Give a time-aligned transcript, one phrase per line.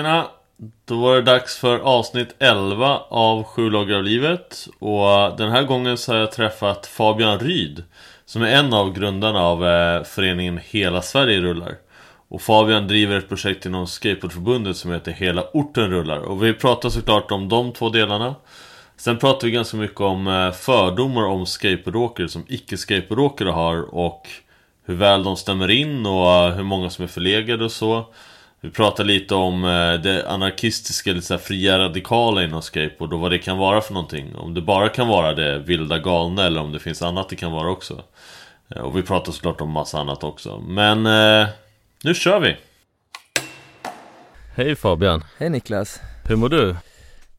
[0.00, 0.28] Tjena!
[0.84, 4.68] Då var det dags för avsnitt 11 av Sju lager av livet.
[4.78, 7.84] Och eh, den här gången så har jag träffat Fabian Ryd
[8.24, 11.74] Som är en av grundarna av eh, föreningen Hela Sverige rullar.
[12.28, 16.18] Och Fabian driver ett projekt inom Skateboardförbundet som heter Hela orten rullar.
[16.18, 18.34] Och vi pratar såklart om de två delarna.
[18.96, 24.28] Sen pratar vi ganska mycket om eh, fördomar om skateboardåkare som icke-skateboardåkare har och
[24.84, 28.06] hur väl de stämmer in och hur många som är förlegade och så.
[28.62, 33.20] Vi pratar lite om eh, det anarkistiska, lite så här fria radikala inom skateboard och
[33.20, 36.60] vad det kan vara för någonting Om det bara kan vara det vilda galna eller
[36.60, 38.02] om det finns annat det kan vara också
[38.76, 41.02] Och vi pratar såklart om massa annat också Men
[42.04, 42.56] nu kör vi!
[44.54, 45.24] Hej Fabian!
[45.38, 46.00] Hej Niklas!
[46.24, 46.76] Hur mår du?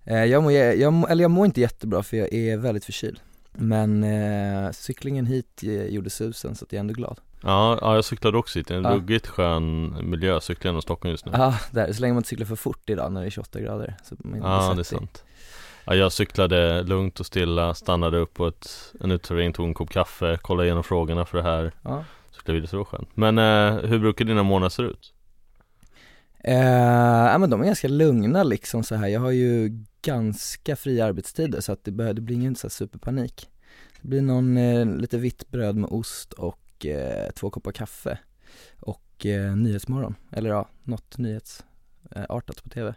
[0.05, 3.19] Eh, jag mår, jag, eller jag mår inte jättebra för jag är väldigt förkyld
[3.51, 8.05] Men eh, cyklingen hit gjorde susen så att jag är ändå glad Ja, ja jag
[8.05, 8.91] cyklade också hit, en ja.
[8.91, 12.45] ruggigt skön miljö, cyklar genom Stockholm just nu Ja, där, så länge man inte cyklar
[12.45, 15.23] för fort idag när det är 28 grader så Ja, det är sant
[15.85, 19.89] Ja, jag cyklade lugnt och stilla, stannade upp på ett, en uteservering, tog en kopp
[19.89, 22.03] kaffe, kollade igenom frågorna för det här ja.
[22.31, 25.13] Cyklade vidare, så det var skönt Men eh, hur brukar dina månader se ut?
[26.43, 26.55] Eh,
[27.31, 29.07] ja men de är ganska lugna liksom så här.
[29.07, 33.49] jag har ju ganska fria arbetstider så att det, bör, det blir ingen så superpanik
[34.01, 38.17] Det blir någon, eh, lite vitt bröd med ost och eh, två koppar kaffe
[38.79, 42.93] och eh, Nyhetsmorgon, eller ja, något nyhetsartat på tv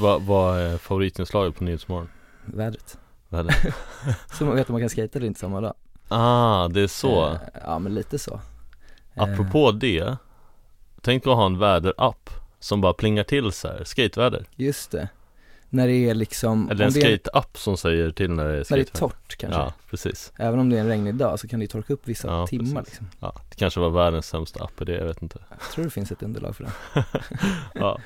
[0.00, 2.08] Vad va är favoritinslaget på Nyhetsmorgon?
[2.44, 2.98] Vädret.
[3.28, 3.56] Vädret.
[4.38, 5.74] Så man vet om man kan skejta eller inte samma dag.
[6.08, 7.32] Ah, det är så?
[7.32, 8.40] Eh, ja men lite så.
[9.14, 10.16] Apropå det
[11.00, 15.08] Tänk att ha en väderapp som bara plingar till så här, skateväder Just det
[15.74, 18.84] när det är liksom Eller en skate-app som säger till när det är skate När
[18.84, 19.60] det är torrt kanske.
[19.60, 20.32] Ja, precis.
[20.36, 22.46] Även om det är en regnig dag så kan det ju torka upp vissa ja,
[22.46, 23.00] timmar precis.
[23.00, 23.06] liksom.
[23.20, 25.38] Ja, det kanske var världens sämsta app i det, jag vet inte.
[25.50, 27.04] Jag tror det finns ett underlag för det.
[27.74, 27.98] Ja.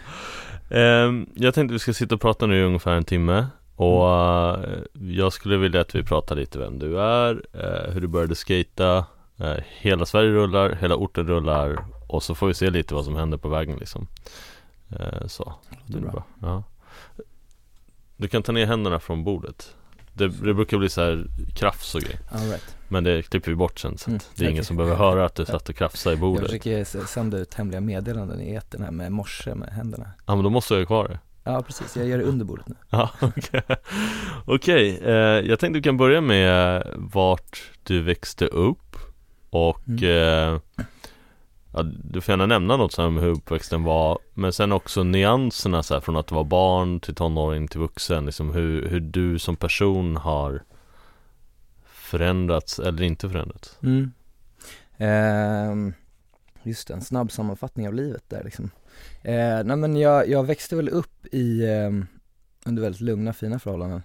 [0.71, 3.47] Um, Jag tänkte vi ska sitta och prata nu i ungefär en timme.
[3.77, 8.07] Och uh, jag skulle vilja att vi pratar lite vem du är, uh, hur du
[8.07, 8.99] började skata.
[9.41, 11.85] Uh, Hela Sverige rullar, hela orten rullar.
[12.09, 14.07] Och så får vi se lite vad som händer på vägen liksom.
[15.27, 15.55] Så,
[15.87, 16.11] det är bra.
[16.11, 16.25] bra.
[16.41, 16.63] Ja.
[18.21, 19.75] Du kan ta ner händerna från bordet
[20.13, 22.77] Det, det brukar bli så här krafs och grejer right.
[22.89, 24.53] Men det klipper vi bort sen så mm, det är okay.
[24.53, 27.55] ingen som behöver höra att du satt och krafsade i bordet Jag försöker sända ut
[27.55, 30.87] hemliga meddelanden i etern här med morse med händerna Ja men då måste jag ha
[30.87, 33.77] kvar det Ja precis, jag gör det under bordet nu Ja okej okay.
[34.47, 38.97] Okay, eh, jag tänkte du kan börja med vart du växte upp
[39.51, 40.55] och mm.
[40.55, 40.61] eh,
[41.73, 45.83] ja, du får gärna nämna något så om hur uppväxten var Men sen också nyanserna
[45.83, 49.57] så här, från att vara barn till tonåring till vuxen liksom hur, hur du som
[49.57, 50.63] person har
[51.85, 53.79] förändrats eller inte förändrats.
[53.83, 54.13] Mm.
[54.97, 55.95] eh,
[56.63, 58.71] Just det, en snabb sammanfattning av livet där liksom.
[59.23, 61.91] Eh, Nej men jag, jag växte väl upp i, eh,
[62.65, 64.03] under väldigt lugna fina förhållanden.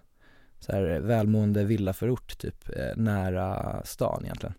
[0.59, 4.53] Så här välmående villaförort typ, eh, nära stan egentligen.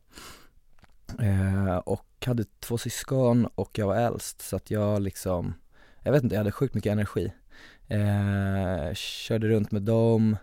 [1.21, 5.55] Eh, och hade två syskon och jag var äldst så att jag liksom,
[6.03, 7.33] jag vet inte, jag hade sjukt mycket energi.
[7.89, 10.37] Eh, körde runt med dem,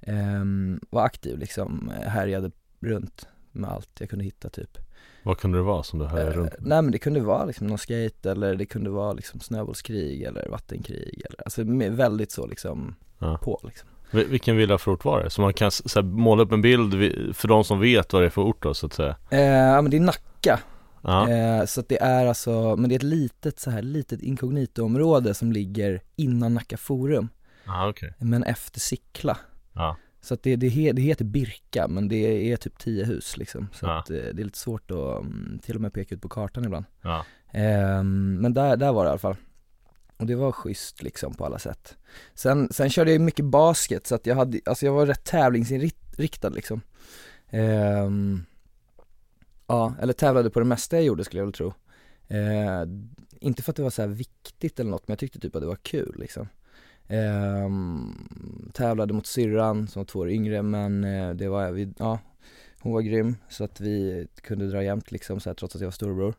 [0.00, 0.44] eh,
[0.90, 2.50] var aktiv liksom, härjade
[2.80, 4.78] runt med allt jag kunde hitta typ.
[5.22, 6.68] Vad kunde det vara som du härjade runt med?
[6.68, 10.48] Nej men det kunde vara liksom någon skate eller det kunde vara liksom snöbollskrig eller
[10.48, 13.38] vattenkrig eller, alltså väldigt så liksom ja.
[13.42, 13.88] på liksom.
[14.12, 15.30] Vilken villaförort var det?
[15.30, 16.92] Så man kan så här, måla upp en bild
[17.36, 19.16] för de som vet vad det är för ort då så att säga.
[19.30, 20.60] Eh, Ja men det är Nacka.
[21.04, 25.34] Eh, Så att det är alltså, men det är ett litet så här litet inkognitoområde
[25.34, 27.28] som ligger innan Nacka forum.
[27.66, 28.10] Ah, okay.
[28.18, 29.38] Men efter Sickla.
[29.72, 29.96] Ja.
[30.20, 33.68] Så att det, det, det heter Birka men det är typ tio hus liksom.
[33.72, 33.98] Så ja.
[33.98, 36.64] att eh, det är lite svårt att mm, till och med peka ut på kartan
[36.64, 36.84] ibland.
[37.52, 39.36] Eh, Men där, där var det i alla fall
[40.22, 41.96] och det var schysst liksom på alla sätt.
[42.34, 46.48] Sen, sen körde jag mycket basket så att jag hade, alltså jag var rätt tävlingsinriktad
[46.48, 46.80] liksom.
[47.50, 48.44] Ehm,
[49.66, 51.74] ja, eller tävlade på det mesta jag gjorde skulle jag väl tro.
[52.28, 53.10] Ehm,
[53.40, 55.68] inte för att det var så viktigt eller något men jag tyckte typ att det
[55.68, 56.48] var kul liksom.
[57.08, 62.18] Ehm, tävlade mot syrran som var två år yngre men eh, det var, ja,
[62.80, 65.86] hon var grym så att vi kunde dra jämnt liksom så här, trots att jag
[65.86, 66.34] var storebror.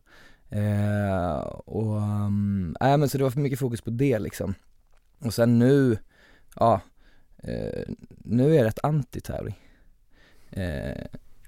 [0.54, 1.98] Eh, och,
[2.82, 4.54] äh, men så det var för mycket fokus på det liksom.
[5.20, 5.98] Och sen nu,
[6.56, 6.82] ja,
[7.38, 7.84] eh,
[8.18, 9.56] nu är jag rätt anti-tävling.
[10.52, 11.06] Eh,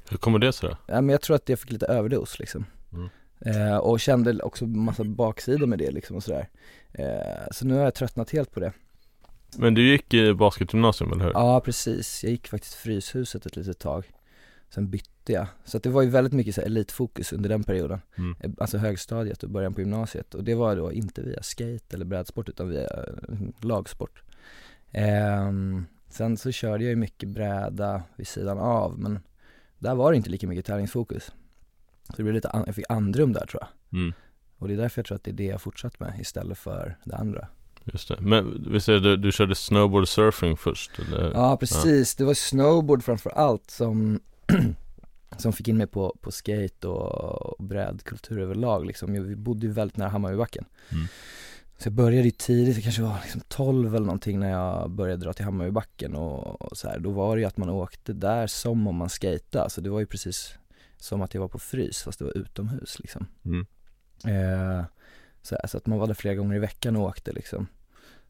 [0.09, 0.77] Hur kommer det sig då?
[0.87, 2.65] Ja men jag tror att jag fick lite överdos liksom.
[2.93, 3.09] Mm.
[3.39, 6.47] Eh, och kände också massa baksidor med det liksom och sådär.
[6.91, 8.73] Eh, så nu har jag tröttnat helt på det.
[9.57, 11.31] Men du gick i basketgymnasium eller hur?
[11.31, 14.05] Ja precis, jag gick faktiskt Fryshuset ett litet tag.
[14.69, 15.47] Sen bytte jag.
[15.65, 17.99] Så att det var ju väldigt mycket så här elitfokus under den perioden.
[18.17, 18.35] Mm.
[18.39, 20.33] Eh, Alltså högstadiet och början på gymnasiet.
[20.35, 23.13] Och det var då inte via skate eller brädsport utan via eh,
[23.61, 24.21] lagsport.
[24.91, 29.19] Ehm, sen så körde jag ju mycket bräda vid sidan av men
[29.79, 31.23] där var det inte lika mycket tävlingsfokus.
[32.07, 33.99] Så det blev lite, an- jag fick andrum där tror jag.
[33.99, 34.13] Mm.
[34.57, 36.97] Och det är därför jag tror att det är det jag fortsatt med istället för
[37.03, 37.47] det andra.
[37.83, 38.21] Just det.
[38.21, 40.91] Men visst är det, du, körde snowboard surfing först?
[40.99, 41.31] Eller?
[41.33, 44.19] Ja precis, det var snowboard framför allt som,
[45.37, 49.15] som fick in mig på, på skate och, och brädkultur överlag liksom.
[49.15, 50.65] Jag, vi bodde ju väldigt nära Hammarbybacken.
[50.91, 51.07] Mm.
[51.77, 55.25] Så jag började ju tidigt, det kanske var liksom 12 eller någonting när jag började
[55.25, 58.47] dra till Hammarbybacken och, och så här, då var det ju att man åkte där
[58.47, 60.57] som om man skejtade, så det var ju precis
[60.97, 63.27] som att jag var på frys fast det var utomhus liksom.
[63.45, 63.65] Mm.
[64.25, 64.85] Eh,
[65.41, 67.67] så, här, så att man var där flera gånger i veckan och åkte liksom.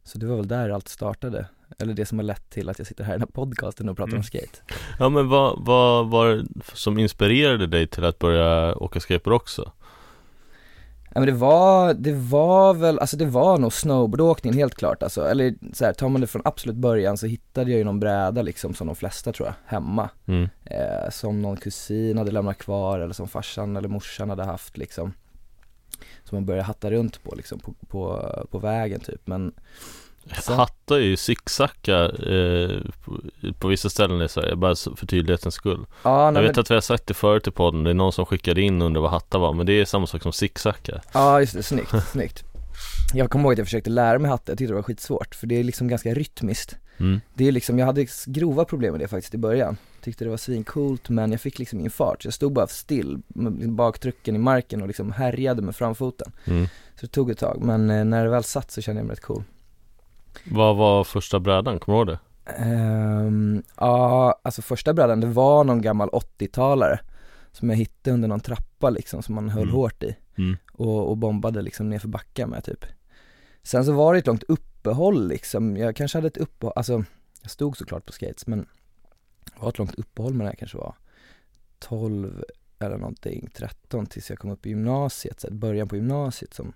[0.07, 1.45] Så det var väl där allt startade,
[1.79, 3.97] eller det som har lett till att jag sitter här i den här podcasten och
[3.97, 4.19] pratar Mm.
[4.19, 4.59] om skate.
[4.99, 9.71] Ja men vad, vad var det som inspirerade dig till att börja åka skateboard också?
[11.13, 15.27] Ja men det var, det var väl, alltså det var nog snowboardåkningen helt klart alltså,
[15.27, 18.41] eller så här, tar man det från absolut början så hittade jag ju någon bräda
[18.41, 20.09] liksom som de flesta tror jag, hemma.
[20.25, 20.49] Mm.
[20.65, 25.13] Eh, som någon kusin hade lämnat kvar eller som farsan eller morsan hade haft liksom.
[26.29, 29.27] Som man började hatta runt på liksom, på, på, på vägen typ.
[29.27, 29.53] Men
[30.43, 33.21] Sen- Hatta är ju zigzacka eh, på,
[33.59, 35.85] på vissa ställen i Sverige, bara för tydlighetens skull.
[36.03, 37.93] Ja, Jag nej, vet men, att vi har sagt det förut i podden, det är
[37.93, 41.01] någon som skickade in under vad hatta var Men det är samma sak som zigzacka
[41.13, 42.43] ja just det, snyggt, snyggt.
[43.13, 45.47] Jag kommer ihåg att jag försökte lära mig hatta, jag tyckte det var skitsvårt för
[45.47, 47.21] det är liksom ganska rytmiskt mm.
[47.33, 50.37] Det är liksom, jag hade grova problem med det faktiskt i början Tyckte det var
[50.37, 54.35] svincoolt men jag fick liksom ingen fart, så jag stod bara still med liksom baktrycken
[54.35, 56.65] i marken och liksom härjade med framfoten Mm.
[56.95, 59.13] Så det tog ett tag, men eh, när det väl satt så kände jag mig
[59.13, 59.43] rätt cool
[60.51, 62.51] Vad var första brädan, kommer du ihåg det?
[62.53, 66.99] Ehm, Ja, alltså första brädan det var någon gammal 80-talare
[67.51, 69.75] Som jag hittade under någon trappa liksom som man höll Mm.
[69.75, 70.57] hårt i Mm.
[70.73, 72.85] och, och bombade liksom nerför backar med typ
[73.65, 77.03] Sen så var det ett långt uppehåll liksom, jag kanske hade ett uppehåll, alltså
[77.41, 78.67] jag stod såklart på skates men
[79.45, 80.95] det var ett långt uppehåll med det här kanske var
[81.79, 82.43] 12
[82.79, 86.73] eller någonting, 13 tills jag kom upp i gymnasiet, så början på gymnasiet som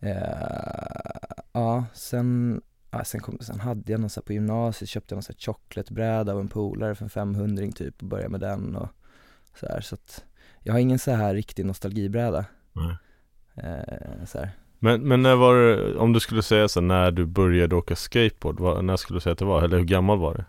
[0.00, 0.16] eh,
[1.52, 2.60] Ja, sen,
[2.90, 5.32] ja, sen, kom, sen hade jag någon så här på gymnasiet, köpte jag någon så
[5.32, 8.88] här chokladbräda av en polare för en 500 typ och började med den och
[9.60, 10.24] så här, så att
[10.62, 12.96] jag har ingen så här riktig nostalgibräda Nej.
[13.54, 14.50] eh, så här.
[14.78, 18.60] Men, men när var det, om du skulle säga så när du började åka skateboard,
[18.60, 19.62] vad, när skulle du säga att det var?
[19.62, 20.44] Eller hur gammal var det?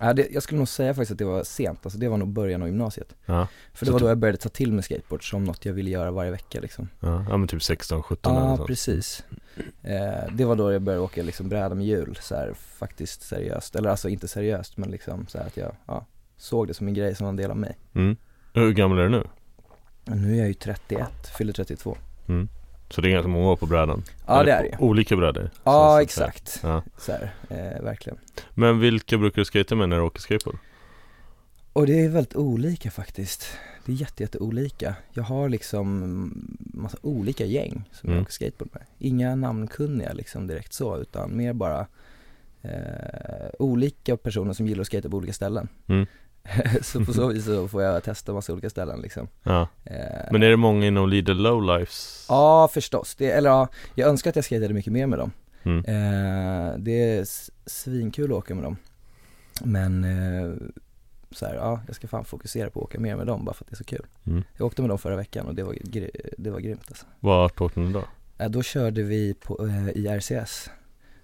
[0.00, 2.28] Ja, det, jag skulle nog säga faktiskt att det var sent, alltså det var nog
[2.28, 4.82] början av gymnasiet Ja, För Så det var du- då jag började ta till mig
[4.82, 8.36] skateboard som något jag ville göra varje vecka liksom ja, ja men typ 16, 17
[8.36, 9.24] eller Ja, precis
[9.82, 13.76] eh, Det var då jag började åka liksom bräda med hjul så här, faktiskt seriöst,
[13.76, 16.06] eller alltså inte seriöst men liksom så här att jag, ja,
[16.36, 18.16] såg det som en grej som var en del av mig Mm.
[18.54, 19.24] Hur gammal är du nu?
[20.04, 21.08] Nu är jag ju 31,
[21.38, 21.96] fyller 32
[22.28, 22.48] Mm.
[22.94, 24.02] Så det är ganska många på brädan?
[24.26, 25.42] Ja Eller det är det Olika brädor?
[25.42, 26.82] så- så Ja att exakt, Ja.
[26.98, 28.18] så här, eh, verkligen
[28.54, 30.58] Men vilka brukar du skata med när du åker skateboard?
[31.72, 33.46] Och det är väldigt olika faktiskt
[33.86, 38.16] Det är jätte, jätte olika Jag har liksom massa olika gäng som Mm.
[38.16, 41.86] jag åker skateboard med Inga namnkunniga liksom direkt så utan mer bara
[42.62, 46.06] eh, olika personer som gillar att skata på olika ställen Mm.
[46.82, 49.68] Så på så vis så får jag testa massa olika ställen liksom Ja.
[49.84, 49.96] eh,
[50.32, 52.26] Men är det många inom Lidl Lowlifes?
[52.28, 55.30] Ja förstås, det, eller ja, jag önskar att jag skatade mycket mer med dem
[55.64, 55.78] Mm.
[55.78, 57.24] eh, Det är
[57.66, 58.76] svinkul att åka med dem
[59.64, 60.52] Men eh,
[61.30, 63.64] så här, ja, jag ska fan fokusera på att åka mer med dem bara för
[63.64, 64.42] att det är så kul Mm.
[64.56, 65.76] Jag åkte med dem förra veckan och det var,
[66.38, 67.06] det var grymt alltså.
[67.20, 68.02] Vart åkte ni då?
[68.38, 70.70] eh, Då körde vi på, eh, i RCS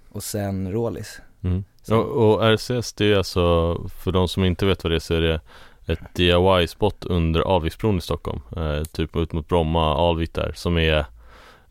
[0.09, 1.65] och sen Rålis Mm.
[1.91, 5.15] Och, och RCS det är alltså, för de som inte vet vad det är så
[5.15, 5.41] är det
[5.87, 8.41] ett DIY-spot under Alviksbron i Stockholm.
[8.57, 11.07] Eh, Typ ut mot Bromma, Alvik där, som är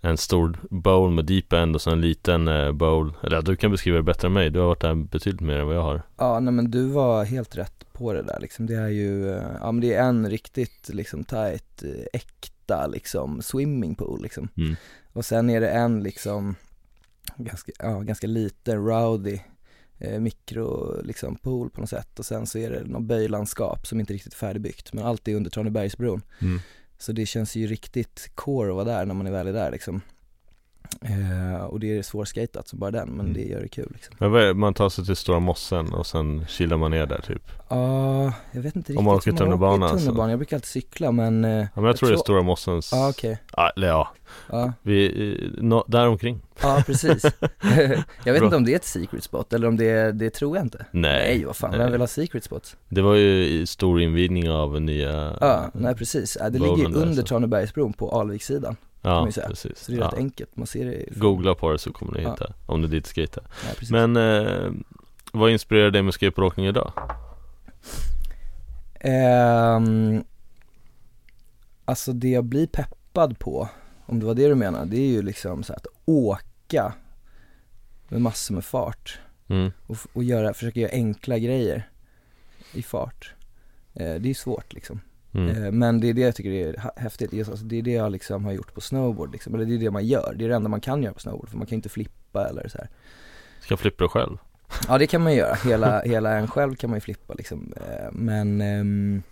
[0.01, 3.13] en stor bowl med deep end och sen en liten eh, bowl.
[3.23, 5.67] Eller du kan beskriva det bättre än mig, du har varit där betydligt mer än
[5.67, 6.01] vad jag har.
[6.17, 9.43] Ja nej men du var helt rätt på det där liksom, det är ju, eh,
[9.61, 14.47] ja men det är en riktigt liksom tight, eh, äkta liksom swimmingpool liksom.
[14.57, 14.75] Mm.
[15.13, 16.55] Och sen är det en liksom
[17.35, 19.39] ganska, ja, ganska liten rowdy
[19.99, 22.19] eh, mikro liksom pool på något sätt.
[22.19, 25.35] Och sen så är det något böjlandskap som inte riktigt är färdigbyggt men allt är
[25.35, 26.21] under Tranebergsbron.
[26.39, 26.59] Mm.
[26.97, 29.71] Så det känns ju riktigt core att vara där när man är väl är där
[29.71, 30.01] liksom
[31.01, 33.33] eh, Och det är svårskatat som bara den men Mm.
[33.33, 34.15] det gör det kul liksom.
[34.19, 34.53] Men vad är det?
[34.53, 37.41] Man tar sig till Stora Mossen och sen chillar man ner där typ?
[37.69, 40.29] Ja, jag vet inte riktigt Om man åker tunnelbana, alltså.
[40.29, 43.09] jag brukar alltid cykla men eh, Ja men jag, tror det är Stora Mossens Ja
[43.09, 44.07] okej, Ja, eller ja,
[44.49, 46.41] ja, vi, eh, nå- där omkring.
[46.61, 47.23] Ja precis.
[48.23, 48.43] Jag vet Bra.
[48.45, 50.85] inte om det är ett secret spot eller om det är, det tror jag inte.
[50.91, 52.77] Nej, Nej vad fan, vem vill ha secret spots?
[52.89, 57.21] det var ju stor invigning av nya Ja, nej precis, det ligger ju under så.
[57.27, 58.75] Tranebergsbron på Alvikssidan
[59.07, 59.47] man Ja, ju säga.
[59.47, 60.07] precis Så det är ja.
[60.07, 62.31] rätt enkelt, man ser det Googla på det så kommer ni Ja.
[62.31, 63.43] hitta, om du dit skejtar
[63.81, 63.87] ja.
[63.89, 64.71] Men, eh,
[65.33, 66.91] vad inspirerar dig med skateboardåkning idag?
[68.99, 70.23] Ehm,
[71.85, 73.69] alltså det jag blir peppad på,
[74.05, 76.93] om det var det du menar, det är ju liksom så att åka
[78.07, 81.89] med massor med fart Mm, och, och göra, försöka göra enkla grejer
[82.73, 83.33] i fart.
[83.93, 85.01] Eh, det är svårt liksom.
[85.37, 88.11] Mm, Eh, men det är det jag tycker är häftigt, alltså, det är det jag
[88.11, 90.55] liksom har gjort på snowboard liksom, eller det är det man gör, det är det
[90.55, 92.87] enda man kan göra på snowboard för man kan ju inte flippa eller så här.
[93.61, 94.37] Ska flippa det själv?
[94.87, 98.11] Ja det kan man göra, hela, hela en själv kan man ju flippa liksom, Eh,
[98.11, 99.23] men ehm,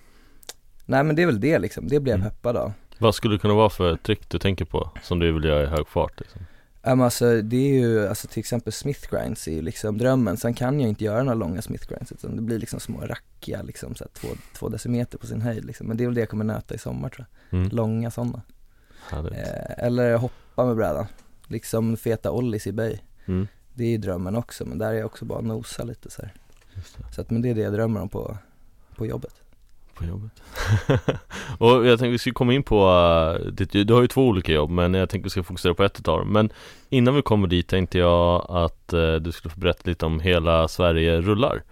[0.85, 2.29] Nej men det är väl det liksom, det blir jag Mm.
[2.31, 5.43] peppad av Vad skulle det kunna vara för trick du tänker på som du vill
[5.43, 6.19] göra i hög fart?
[6.19, 6.41] Liksom?
[6.85, 10.53] Men alltså det är ju, alltså till exempel Smith grinds är ju liksom drömmen, sen
[10.53, 13.95] kan jag inte göra några långa Smith grinds utan det blir liksom små rackiga liksom
[13.95, 16.29] så här två, två decimeter på sin höjd liksom, men det är väl det jag
[16.29, 17.69] kommer nöta i sommar tror jag, Mm.
[17.71, 18.41] långa sådana.
[19.37, 21.05] Eh, Eller hoppa med brädan,
[21.47, 23.03] liksom feta ollies i böj.
[23.25, 23.47] Mm.
[23.73, 26.21] Det är ju drömmen också, men där är jag också bara nosa lite så.
[27.15, 28.37] Så att, men det är det jag drömmer om på,
[28.95, 29.33] på jobbet
[29.95, 30.31] på jobbet
[31.57, 34.51] Och jag tänkte vi ska komma in på, uh, ditt, du har ju två olika
[34.51, 36.49] jobb men jag tänkte vi ska fokusera på ett utav dem Men
[36.89, 40.67] innan vi kommer dit tänkte jag att uh, du skulle få berätta lite om Hela
[40.67, 41.63] Sverige rullar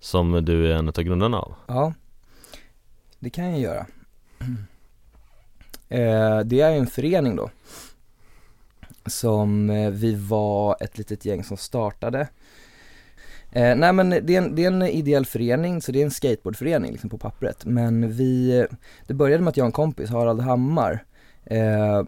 [0.00, 1.92] Som du är en av grundarna av Ja,
[3.18, 3.86] det kan jag göra.
[5.88, 7.50] Eh, det är ju en förening då.
[9.06, 12.28] Som eh, vi var ett litet gäng som startade.
[13.52, 16.10] Eh, nej men det är, en, det är en ideell förening, så det är en
[16.10, 17.64] skateboardförening liksom på pappret.
[17.64, 18.66] Men vi,
[19.06, 21.04] det började med att jag och en kompis, Harald Hammar,
[21.44, 22.02] eh,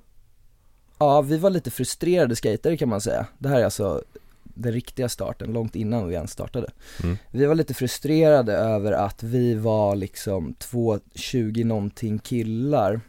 [0.98, 3.26] ja vi var lite frustrerade skatare kan man säga.
[3.38, 4.02] Det här är alltså
[4.42, 6.70] den riktiga starten, långt innan vi ens startade.
[7.02, 7.16] Mm.
[7.30, 13.00] Vi var lite frustrerade över att vi var liksom två 20 någonting killar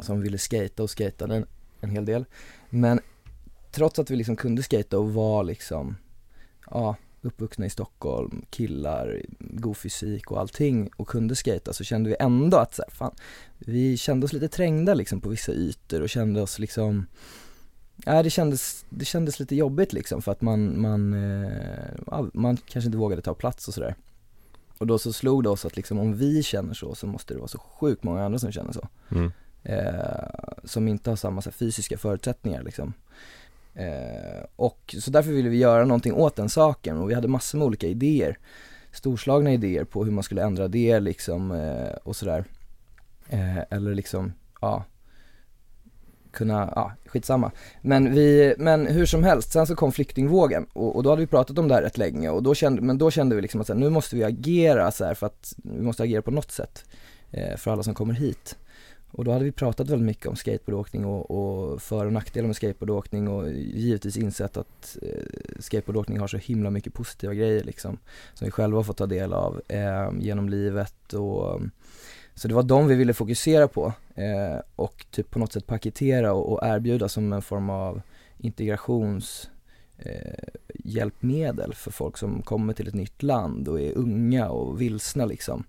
[0.00, 1.46] som ville skata och skatade en,
[1.80, 2.24] en hel del.
[2.70, 3.00] Men
[3.72, 5.96] trots att vi liksom kunde skata och var liksom,
[6.70, 12.16] ja, uppvuxna i Stockholm, killar, god fysik och allting och kunde skata så kände vi
[12.20, 13.14] ändå att så här, fan,
[13.58, 17.06] vi kände oss lite trängda liksom på vissa ytor och kände oss liksom
[18.04, 22.86] Ja det kändes, det kändes lite jobbigt liksom för att man, man, eh, man kanske
[22.86, 23.94] inte vågade ta plats och sådär.
[24.78, 27.38] Och då så slog det oss att liksom om vi känner så så måste det
[27.38, 28.88] vara så sjukt många andra som känner så.
[29.10, 29.32] Mm.
[29.62, 32.92] eh, Som inte har samma så här, fysiska förutsättningar liksom
[33.74, 37.58] eh, Och så därför ville vi göra någonting åt den saken och vi hade massor
[37.58, 38.38] med olika idéer
[38.92, 42.44] Storslagna idéer på hur man skulle ändra det liksom eh, och sådär
[43.28, 44.84] eh, Eller liksom, ja
[46.34, 47.50] kunna, ja skitsamma.
[47.82, 51.26] Men vi, men hur som helst, sen så kom flyktingvågen och, och då hade vi
[51.26, 53.66] pratat om det här rätt länge och då kände, men då kände vi liksom att
[53.66, 56.50] så här, nu måste vi agera så här för att, vi måste agera på något
[56.50, 56.84] sätt
[57.30, 58.56] eh, för alla som kommer hit.
[59.14, 62.56] Och då hade vi pratat väldigt mycket om skateboardåkning och, och för och nackdelar med
[62.56, 65.24] skateboardåkning och givetvis insett att eh,
[65.58, 67.98] skateboardåkning har så himla mycket positiva grejer liksom
[68.34, 71.60] som vi själva har fått ta del av eh, genom livet och
[72.34, 76.32] så det var de vi ville fokusera på eh, och typ på något sätt paketera
[76.32, 78.02] och, och erbjuda som en form av
[78.38, 79.50] integrations
[79.98, 80.44] eh,
[80.74, 85.64] hjälpmedel för folk som kommer till ett nytt land och är unga och vilsna liksom.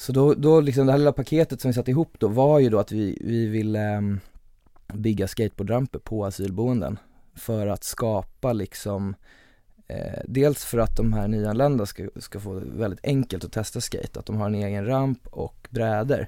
[0.00, 2.70] Så då, då liksom det här lilla paketet som vi satte ihop då var ju
[2.70, 4.00] då att vi, vi ville eh,
[4.94, 6.98] bygga skateboardramper på asylboenden
[7.34, 9.14] för att skapa liksom
[9.90, 14.18] Eh, dels för att de här nyanlända ska, ska få väldigt enkelt att testa skate,
[14.18, 16.26] att de har en egen ramp och brädor.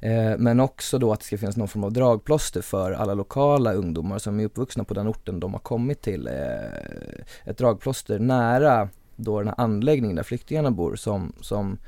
[0.00, 3.72] Eh, men också då att det ska finnas någon form av dragplåster för alla lokala
[3.72, 6.26] ungdomar som är uppvuxna på den orten de har kommit till.
[6.26, 11.78] Eh, ett dragplåster nära då den här anläggningen där flyktingarna bor som, som,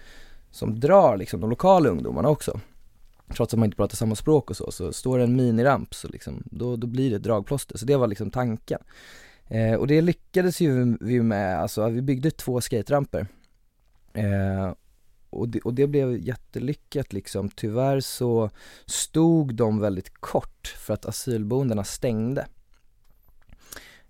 [0.51, 2.61] som drar liksom de lokala ungdomarna också.
[3.35, 6.09] Trots att man inte pratar samma språk och så, så står det en miniramp så
[6.09, 7.79] liksom, då, då blir det ett dragplåster.
[7.79, 8.79] Så det var liksom tanken.
[9.49, 13.27] Eh, och det lyckades ju vi med, alltså vi byggde två skateramper
[14.13, 14.73] eh,
[15.31, 18.51] och, det, och det blev jättelyckat liksom, tyvärr så
[18.87, 22.47] stod de väldigt kort för att asylboendena stängde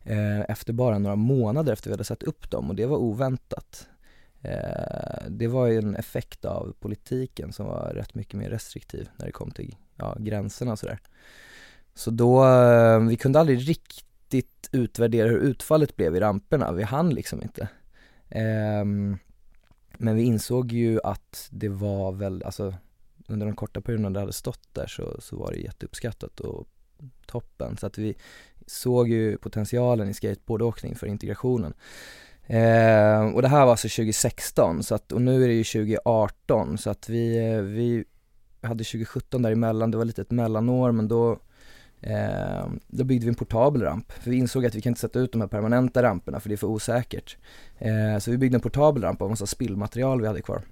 [0.02, 3.88] eh, Efter bara några månader efter vi hade satt upp dem och det var oväntat
[4.42, 9.26] Eh, det var ju en effekt av politiken som var rätt mycket mer restriktiv när
[9.26, 10.98] det kom till ja, gränserna och sådär
[11.94, 17.10] Så då, eh, vi kunde aldrig riktigt utvärdera hur utfallet blev i ramperna, vi hann
[17.10, 17.68] liksom inte.
[18.82, 19.18] Um,
[19.98, 22.74] men vi insåg ju att det var väl, alltså
[23.28, 26.68] under de korta perioderna det hade stått där så, så var det jätteuppskattat och
[27.26, 28.14] toppen så att vi
[28.66, 31.74] såg ju potentialen i skateboardåkning för integrationen.
[32.50, 36.78] Eh, och det här var alltså 2016 så att, och nu är det ju 2018
[36.78, 38.04] så att vi, eh, vi
[38.62, 41.38] hade 2017 däremellan, det var lite ett mellanår men då
[42.00, 45.18] eh, då byggde vi en portabel ramp, för vi insåg att vi kan inte sätta
[45.18, 47.36] ut de här permanenta ramperna för det är för osäkert.
[47.78, 50.62] Eh, så vi byggde en portabel ramp av massa spillmaterial vi hade kvar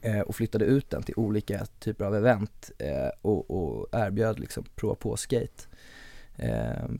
[0.00, 4.64] eh, och flyttade ut den till olika typer av event eh, och, och erbjöd liksom
[4.74, 5.62] prova på skate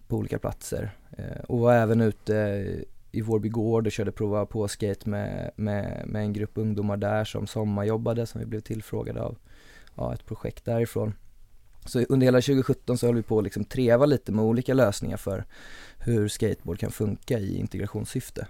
[0.09, 0.91] på olika platser
[1.49, 2.65] och var även ute
[3.15, 7.25] i Vårby gård och körde prova på skate med, med, med en grupp ungdomar där
[7.25, 9.37] som sommarjobbade som vi blev tillfrågade av
[9.95, 11.15] ja, ett projekt därifrån.
[11.85, 15.17] Så under hela 2017 så höll vi på att liksom treva lite med olika lösningar
[15.17, 15.45] för
[15.99, 18.47] hur skateboard kan funka i integrationssyfte.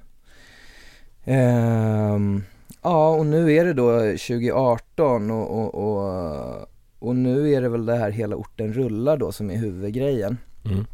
[1.24, 2.42] Ehm,
[2.82, 6.68] ja, och nu är det då 2018 och, och, och,
[6.98, 10.38] och, nu är det väl det här hela orten rullar då som är huvudgrejen.
[10.64, 10.84] Mm.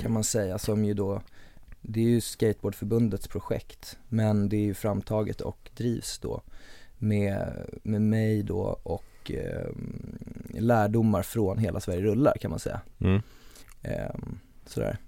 [0.00, 1.22] Kan man säga, som ju då,
[1.80, 6.42] det är ju Skateboardförbundets projekt, men det är ju framtaget och drivs då
[6.98, 9.70] med, med mig då och eh,
[10.60, 12.80] lärdomar från Hela Sverige rullar kan man säga.
[12.98, 13.22] Mm.
[13.82, 14.14] Eh,
[14.66, 14.98] sådär.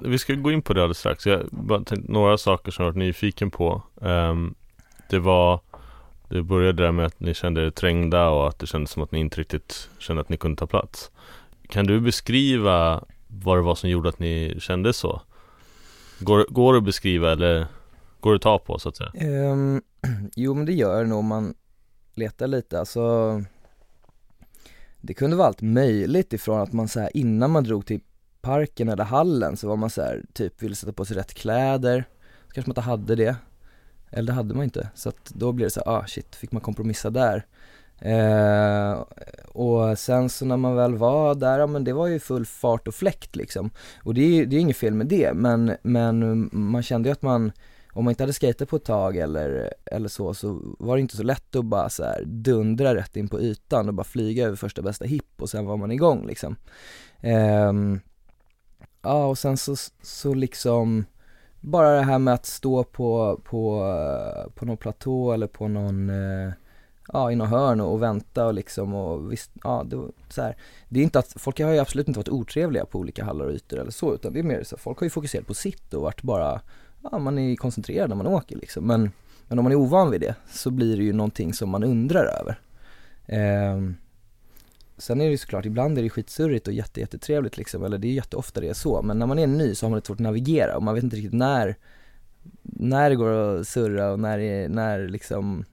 [0.00, 1.26] Vi ska gå in på det alldeles strax.
[1.26, 3.82] Jag bara tänkte, några saker som jag varit nyfiken på.
[3.94, 4.54] Um,
[5.10, 5.60] det var
[6.28, 9.12] Det började där med att ni kände er trängda och att det kändes som att
[9.12, 11.10] ni inte riktigt kände att ni kunde ta plats.
[11.68, 15.22] Kan du beskriva vad det var som gjorde att ni kände så?
[16.24, 17.66] Går, går det att beskriva eller
[18.20, 19.50] går det att ta på så att säga?
[19.52, 19.82] Um,
[20.36, 21.54] jo men det gör det nog om man
[22.14, 22.78] letar lite.
[22.78, 23.42] Alltså
[25.00, 28.00] det kunde vara allt möjligt ifrån att man så här, innan man drog till
[28.40, 32.04] parken eller hallen så var man så här, typ ville sätta på sig rätt kläder,
[32.48, 33.36] så kanske man inte hade det,
[34.10, 36.52] eller det hade man inte, så att då blir det så här, ah shit, fick
[36.52, 37.46] man kompromissa där.
[38.04, 39.04] Eh,
[39.48, 42.88] och sen så när man väl var där, ja men det var ju full fart
[42.88, 43.70] och fläkt liksom.
[44.02, 47.12] Och det är ju det är inget fel med det, men, men man kände ju
[47.12, 47.52] att man
[47.92, 51.16] om man inte hade skatat på ett tag eller, eller så, så var det inte
[51.16, 54.56] så lätt att bara så här dundra rätt in på ytan och bara flyga över
[54.56, 56.56] första bästa hipp och sen var man igång liksom.
[57.20, 57.72] Eh,
[59.02, 61.04] ja, och sen så, så liksom
[61.60, 63.90] bara det här med att stå på, på,
[64.54, 66.52] på någon platå eller på någon, eh,
[67.12, 70.56] ja i något hörn och, och vänta och liksom och visst, ja det, så här.
[70.88, 73.52] det är inte att, folk har ju absolut inte varit otrevliga på olika hallar och
[73.52, 76.02] ytor eller så utan det är mer så, folk har ju fokuserat på sitt och
[76.02, 76.60] varit bara
[77.10, 78.86] ja, man är koncentrerad när man åker liksom.
[78.86, 79.10] Men,
[79.48, 82.24] men om man är ovan vid det så blir det ju någonting som man undrar
[82.24, 82.60] över.
[83.26, 83.80] Eh,
[84.98, 88.08] sen är det ju såklart, ibland är det skitsurrigt och jätte, jättetrevligt liksom, eller det
[88.08, 90.16] är jätteofta det är så, men när man är ny så har man lite svårt
[90.16, 91.76] att navigera och man vet inte riktigt när,
[92.62, 95.64] när det går att surra och när, när liksom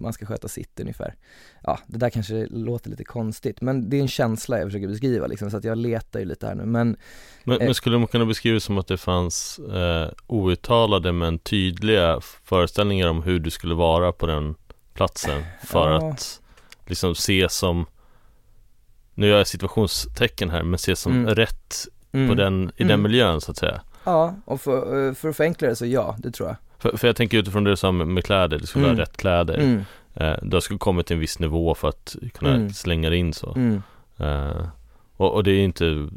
[0.00, 1.14] man ska sköta sitt ungefär.
[1.62, 5.26] Ja, det där kanske låter lite konstigt, men det är en känsla jag försöker beskriva
[5.26, 6.96] liksom, så att jag letar ju lite här nu, men
[7.44, 11.38] Men, eh, men skulle man kunna beskriva det som att det fanns eh, outtalade men
[11.38, 14.54] tydliga föreställningar om hur du skulle vara på den
[14.94, 16.10] platsen för ja.
[16.10, 16.40] att
[16.86, 17.86] liksom se som
[19.14, 21.34] nu gör jag situationstecken här, men se som mm.
[21.34, 22.28] rätt mm.
[22.28, 22.88] på den, i mm.
[22.88, 23.80] den miljön så att säga.
[24.04, 26.56] Ja, och för, eh, för att förenkla det så ja, det tror jag.
[26.80, 28.96] För, för jag tänker utifrån det sa med kläder, du skulle mm.
[28.96, 29.58] ha rätt kläder.
[29.58, 29.84] Mm.
[30.14, 32.70] Eh, du skulle kommit till en viss nivå för att kunna mm.
[32.70, 33.54] slänga det in så.
[33.54, 33.82] Mm.
[34.16, 34.66] Eh,
[35.16, 36.08] och, och, det är inte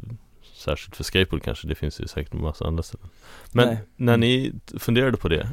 [0.54, 3.08] särskilt för skateboard kanske, det finns ju säkert en massa andra ställen.
[3.52, 3.78] Men Nej.
[3.96, 5.48] när ni funderade på det,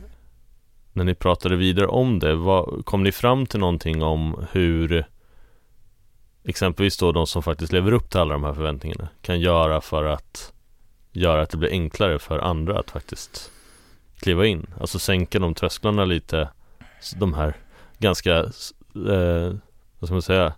[0.94, 5.06] när ni pratade vidare om det, vad, kom ni fram till någonting om hur
[6.44, 10.04] exempelvis då de som faktiskt lever upp till alla de här förväntningarna kan göra för
[10.04, 10.54] att
[11.12, 13.51] göra att det blir enklare för andra att faktiskt
[14.22, 16.50] kliva in Alltså sänka de trösklarna lite
[17.20, 17.56] De här
[17.98, 19.54] ganska eh,
[20.00, 20.54] Vad ska man säga?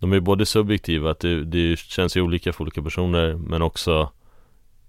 [0.00, 4.10] De är både subjektiva, att det, det känns ju olika för olika personer Men också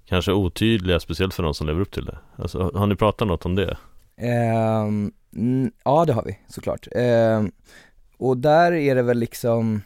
[0.05, 2.17] Kanske otydliga, speciellt för de som lever upp till det.
[2.35, 3.77] Alltså, Har ni pratat något om det?
[4.21, 5.11] Um,
[5.83, 6.87] ja det har vi såklart.
[6.95, 7.51] Um,
[8.17, 9.81] Och där är det väl liksom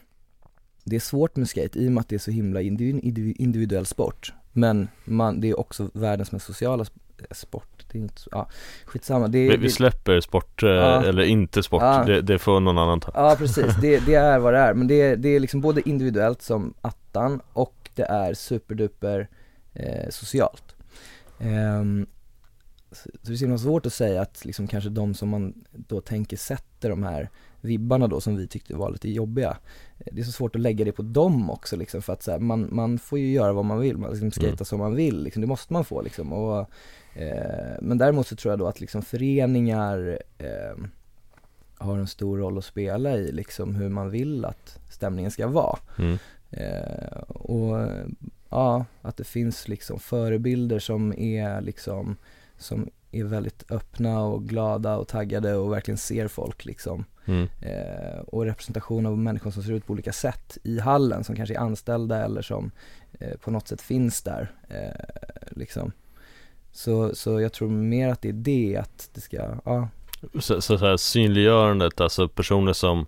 [0.84, 4.34] Det är svårt med skate i och med att det är så himla individuell sport.
[4.52, 6.86] Men man, det är också världens mest sociala
[7.32, 8.50] sport det är inte så, ja,
[8.86, 12.60] skitsamma det, vi, vi släpper sport, eh, ja, eller inte sport, ja, det, det, får
[12.60, 15.40] någon annan ta Ja precis, det, det är vad det är, men det, det är
[15.40, 19.30] liksom både individuellt som attan och det är superduper
[19.74, 20.76] eh, socialt.
[21.40, 22.08] Um,
[22.92, 26.02] så det är så himla svårt att säga att liksom kanske de som man då
[26.02, 27.30] tänker sätter de här
[27.64, 29.58] vibbarna då som vi tyckte var lite jobbiga
[30.12, 32.40] Det är så svårt att lägga det på dem också liksom för att så här,
[32.40, 34.66] man, man får ju göra vad man vill, man liksom skata mm.
[34.66, 36.70] som man vill liksom, det måste man få liksom och
[37.16, 40.84] Eh, men däremot så tror jag då att liksom föreningar eh,
[41.78, 45.80] har en stor roll att spela i liksom hur man vill att stämningen ska vara.
[46.00, 46.18] Mm.
[46.52, 47.88] Eh, och
[48.50, 52.16] ja, att det finns liksom förebilder som är liksom,
[52.58, 57.06] som är väldigt öppna och glada och taggade och verkligen ser folk liksom.
[57.26, 57.48] Mm.
[57.62, 61.56] Eh, och representation av människor som ser ut på olika sätt i hallen som kanske
[61.56, 62.72] är anställda eller som
[63.20, 64.52] eh, på något sätt finns där.
[64.70, 65.92] Eh, liksom.
[66.72, 69.88] Så, så jag tror mer att det är det, att det ska, ja.
[70.40, 73.06] Så, så, så här, synliggörandet, alltså personer som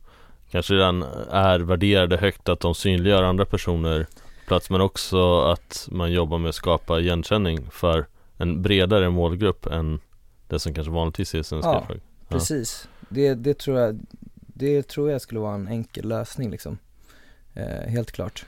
[0.51, 4.07] kanske redan är värderade högt, att de synliggör andra personer
[4.47, 8.05] plats, men också att man jobbar med att skapa igenkänning för
[8.37, 9.99] en bredare målgrupp än
[10.47, 11.95] det som kanske vanligtvis är svenska Ja, ja.
[12.29, 13.99] Precis, det, det tror jag,
[14.31, 16.77] det tror jag skulle vara en enkel lösning liksom.
[17.53, 18.45] Eh, helt klart.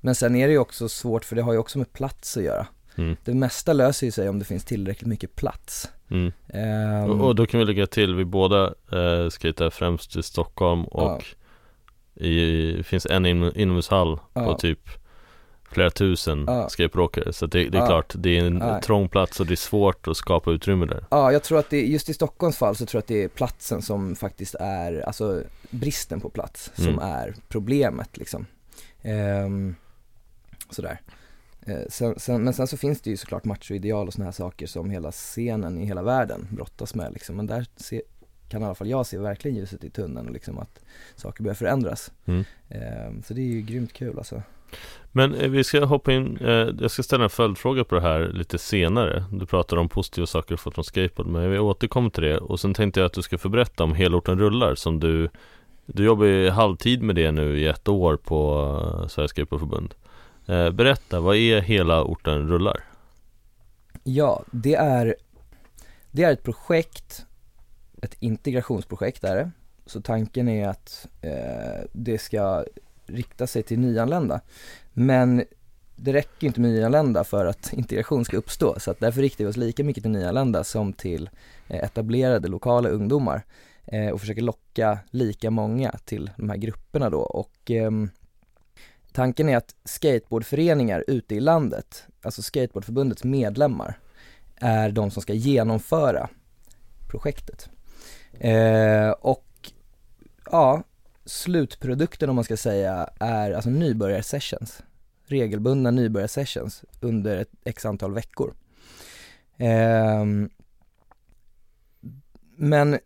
[0.00, 2.42] Men sen är det ju också svårt för det har ju också med plats att
[2.42, 2.66] göra.
[2.96, 3.16] Mm.
[3.24, 5.90] Det mesta löser ju sig om det finns tillräckligt mycket plats.
[6.10, 6.32] Mm.
[6.48, 10.84] Ehm, Och, och då kan vi lägga till, vi båda eh, skejtar främst i Stockholm
[10.84, 11.24] och
[12.14, 14.44] i, det finns en in, inomhushall Ja.
[14.44, 14.80] på typ
[15.70, 16.68] flera tusen Ja.
[16.68, 17.86] skateboardåkare Så det, det är Ja.
[17.86, 18.82] klart, det är en Nej.
[18.82, 21.86] trång plats och det är svårt att skapa utrymme där Ja, jag tror att det,
[21.86, 25.42] just i Stockholms fall så tror jag att det är platsen som faktiskt är, alltså
[25.70, 26.98] bristen på plats som Mm.
[26.98, 28.46] är problemet liksom.
[29.02, 29.74] Ehm,
[30.70, 31.00] sådär.
[31.66, 34.66] Eh, sen, sen, men sen så finns det ju såklart machoideal och såna här saker
[34.66, 37.36] som hela scenen i hela världen brottas med liksom.
[37.36, 38.02] Men där se,
[38.48, 40.80] kan i alla fall jag se verkligen ljuset i tunneln och liksom att
[41.16, 42.12] saker börjar förändras.
[42.26, 42.44] Mm.
[42.68, 44.42] Ehm, så det är ju grymt kul alltså.
[45.12, 48.28] Men eh, vi ska hoppa in, eh, jag ska ställa en följdfråga på det här
[48.32, 52.22] lite senare Du pratar om positiva saker du fått från skateboard Men vi återkommer till
[52.22, 55.28] det och sen tänkte jag att du ska få berätta om Helorten rullar som du
[55.86, 58.62] Du jobbar ju halvtid med det nu i ett år på
[59.02, 59.94] eh, Sveriges Skateboardförbund
[60.46, 62.84] eh, Berätta, vad är Hela orten rullar?
[64.04, 65.14] Ja, det är,
[66.10, 67.26] det är ett projekt,
[68.02, 69.50] ett integrationsprojekt är det.
[69.86, 72.64] Så tanken är att eh, det ska
[73.10, 74.40] rikta sig till nyanlända.
[74.92, 75.44] Men
[75.96, 78.80] det räcker inte med nyanlända för att integration ska uppstå.
[78.80, 81.30] Så att därför riktar vi oss lika mycket till nyanlända som till
[81.68, 83.42] eh, etablerade lokala ungdomar.
[83.86, 87.20] Eh, och försöker locka lika många till de här grupperna då.
[87.20, 88.10] Och ehm,
[89.12, 93.98] tanken är att skateboardföreningar ute i landet, alltså skateboardförbundets medlemmar,
[94.56, 96.28] är de som ska genomföra
[97.08, 97.70] projektet.
[98.32, 99.72] Eh, och
[100.50, 100.82] ja,
[101.24, 104.82] slutprodukten om man ska säga är alltså nybörjarsessions.
[105.24, 108.54] Regelbundna nybörjarsessions under ett x antal veckor.
[109.56, 110.24] Eh,
[112.56, 112.98] men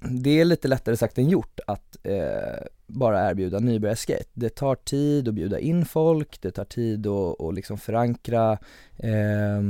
[0.00, 4.30] det är lite lättare sagt än gjort att eh, bara erbjuda nybörjarskate.
[4.32, 8.58] Det tar tid att bjuda in folk, det tar tid att, att liksom förankra
[8.96, 9.60] eh,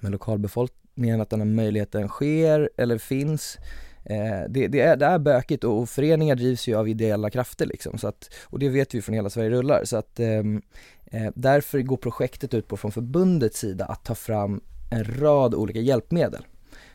[0.00, 3.58] med lokalbefolkningen att den här möjligheten sker eller finns.
[4.04, 7.98] Eh, det, det, är, det är bökigt och, föreningar drivs ju av ideella krafter liksom,
[7.98, 9.84] så att, och det vet vi från hela Sverige rullar.
[9.84, 10.62] Så att, ehm,
[11.06, 15.80] eh, därför går projektet ut på från förbundets sida att ta fram en rad olika
[15.80, 16.46] hjälpmedel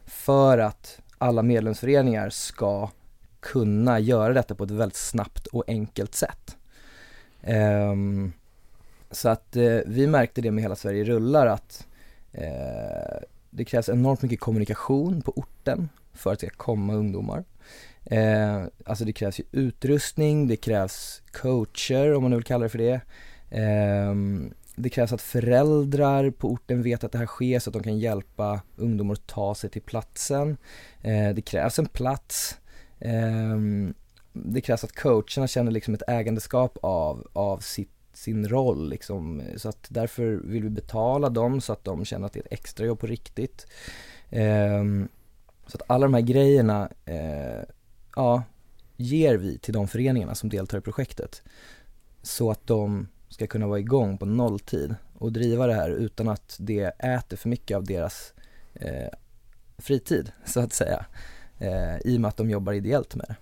[0.05, 2.89] för att alla medlemsföreningar ska
[3.39, 6.57] kunna göra detta på ett väldigt snabbt och enkelt sätt.
[7.41, 8.33] Ehm,
[9.11, 11.87] så att eh, vi märkte det med Hela Sverige rullar att
[12.31, 17.43] eh, det krävs enormt mycket kommunikation på orten för att det ska komma ungdomar.
[18.05, 22.69] Eh, alltså det krävs ju utrustning, det krävs coacher om man nu vill kalla det
[22.69, 23.01] för det.
[23.49, 24.15] Eh,
[24.75, 27.99] det krävs att föräldrar på orten vet att det här sker så att de kan
[27.99, 30.57] hjälpa ungdomar att ta sig till platsen.
[31.01, 32.57] Eh, det krävs en plats.
[32.99, 33.57] Eh,
[34.33, 39.41] det krävs att coacherna känner liksom ett ägandeskap av, av sitt sin roll liksom.
[39.55, 42.53] Så att därför vill vi betala dem så att de känner att det är ett
[42.53, 43.67] extrajobb på riktigt.
[44.29, 45.07] Ehm,
[45.67, 47.63] så att alla de här grejerna, eh,
[48.15, 48.43] ja,
[48.97, 51.41] ger vi till de föreningarna som deltar i projektet.
[52.21, 56.57] Så att de ska kunna vara igång på nolltid och driva det här utan att
[56.59, 58.33] det äter för mycket av deras
[58.73, 59.09] eh,
[59.77, 61.05] fritid, så att säga.
[61.59, 63.35] Eh, I och med att de jobbar ideellt med det.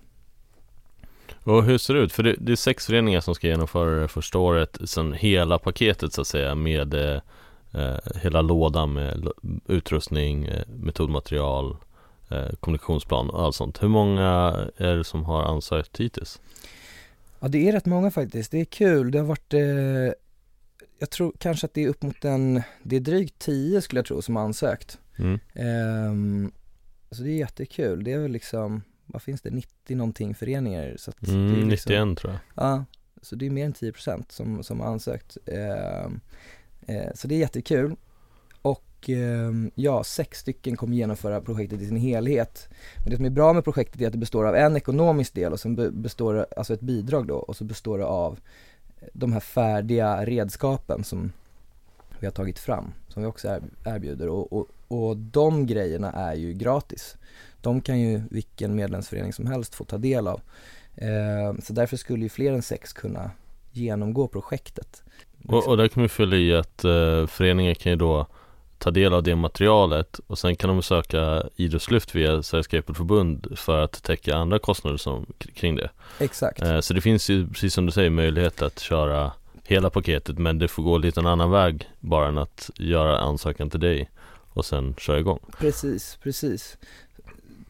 [1.44, 2.12] Och hur ser det ut?
[2.12, 6.12] För det, det är sex föreningar som ska genomföra det första året Sen hela paketet
[6.12, 7.20] så att säga med eh,
[7.72, 9.28] eh hela lådan med
[9.66, 11.76] utrustning, eh, metodmaterial,
[12.60, 13.82] kommunikationsplan och allt sånt.
[13.82, 14.22] Hur många
[14.76, 16.40] är det som har ansökt hittills?
[17.40, 19.60] Ja det är rätt många faktiskt, det är kul, det har varit eh,
[20.98, 24.06] Jag tror kanske att det är upp mot en, det är drygt tio skulle jag
[24.06, 24.98] tro som har ansökt.
[25.18, 25.38] Mm.
[25.54, 26.52] Ehm,
[27.10, 30.94] Så det är jättekul, det är väl liksom, vad finns det, 90 någonting föreningar.
[30.98, 32.40] Så att det är Mm, liksom, 91 tror jag.
[32.66, 32.84] Ja,
[33.22, 35.36] så det är mer än 10% som, som har ansökt.
[35.46, 36.20] Ehm,
[36.86, 37.96] eh, Så det är jättekul
[39.02, 42.68] och ehm, ja, sex stycken kommer genomföra projektet i sin helhet.
[42.96, 45.52] Men det som är bra med projektet är att det består av en ekonomisk del
[45.52, 48.38] och sen består det, alltså ett bidrag då, och så består det av
[49.00, 51.32] eh, de här färdiga redskapen som
[52.18, 56.52] vi har tagit fram, som vi också erbjuder och, och, och de grejerna är ju
[56.52, 57.16] gratis.
[57.60, 60.40] De kan ju vilken medlemsförening som helst få ta del av.
[60.96, 63.30] Ehm, så därför skulle ju fler än sex kunna
[63.72, 65.02] genomgå projektet.
[65.48, 68.26] Och, och där kan vi fylla i att eh, föreningen kan ju då
[68.82, 73.84] ta del av det materialet och sen kan de söka idrottslyft via Sveriges Skateboardförbund för
[73.84, 75.90] att täcka andra kostnader som, kring det.
[76.18, 76.62] Exakt.
[76.62, 79.32] Eh, så det finns ju, precis som du säger, möjlighet att köra
[79.64, 83.70] hela paketet men det får gå lite en annan väg bara än att göra ansökan
[83.70, 84.10] till dig
[84.48, 85.38] och sen köra igång.
[85.58, 86.76] Precis, precis.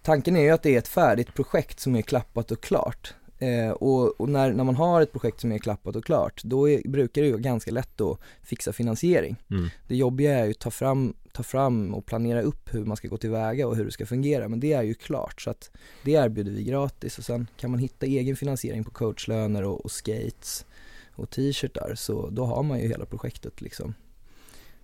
[0.03, 3.15] Tanken är ju att det är ett färdigt projekt som är klappat och klart.
[3.43, 6.71] Eh, och, och när, när man har ett projekt som är klappat och klart, då
[6.71, 9.37] är, brukar det ju vara ganska lätt att fixa finansiering.
[9.51, 9.69] Mm.
[9.89, 13.09] Det jobbiga är ju att ta fram, ta fram och planera upp hur man ska
[13.09, 15.71] gå tillväga och hur det ska fungera, men det är ju klart så att
[16.05, 19.91] det erbjuder vi gratis och sen kan man hitta egen finansiering på coachlöner och, och
[19.91, 20.67] skates
[21.15, 23.95] och t-shirtar så då har man ju hela projektet liksom.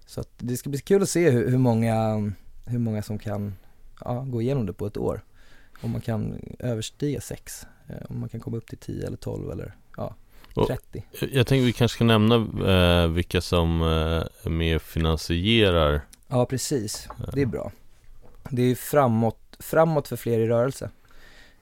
[0.07, 2.33] Så att det ska bli kul att se hur, hur många,
[2.67, 3.55] hur många som kan
[4.01, 5.25] ja, gå igenom det på ett år.
[5.81, 7.67] Om man kan överstiga sex,
[8.09, 10.15] om man kan komma upp till 10 eller 12 eller ja,
[10.67, 11.05] 30.
[11.13, 12.35] Och jag tänker vi kanske ska nämna
[12.73, 16.01] eh, vilka som eh, och finansierar.
[16.29, 17.09] Ja, precis.
[17.33, 17.73] Det är bra.
[18.51, 20.91] Det är framåt, framåt för fler i rörelse.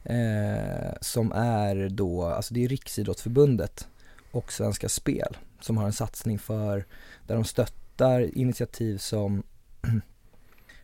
[0.05, 3.89] Eh, som är då, alltså det är Riksidrottsförbundet
[4.31, 6.85] och Svenska Spel som har en satsning för,
[7.27, 9.43] där de stöttar initiativ som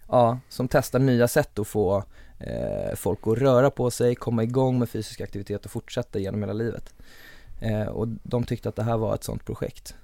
[0.09, 2.05] ja, som testar nya sätt att få
[2.47, 6.53] eh, folk att röra på sig, komma igång med fysisk aktivitet och fortsätta genom hela
[6.53, 6.95] livet.
[7.61, 9.95] Eh, och de tyckte att det här var ett sånt projekt.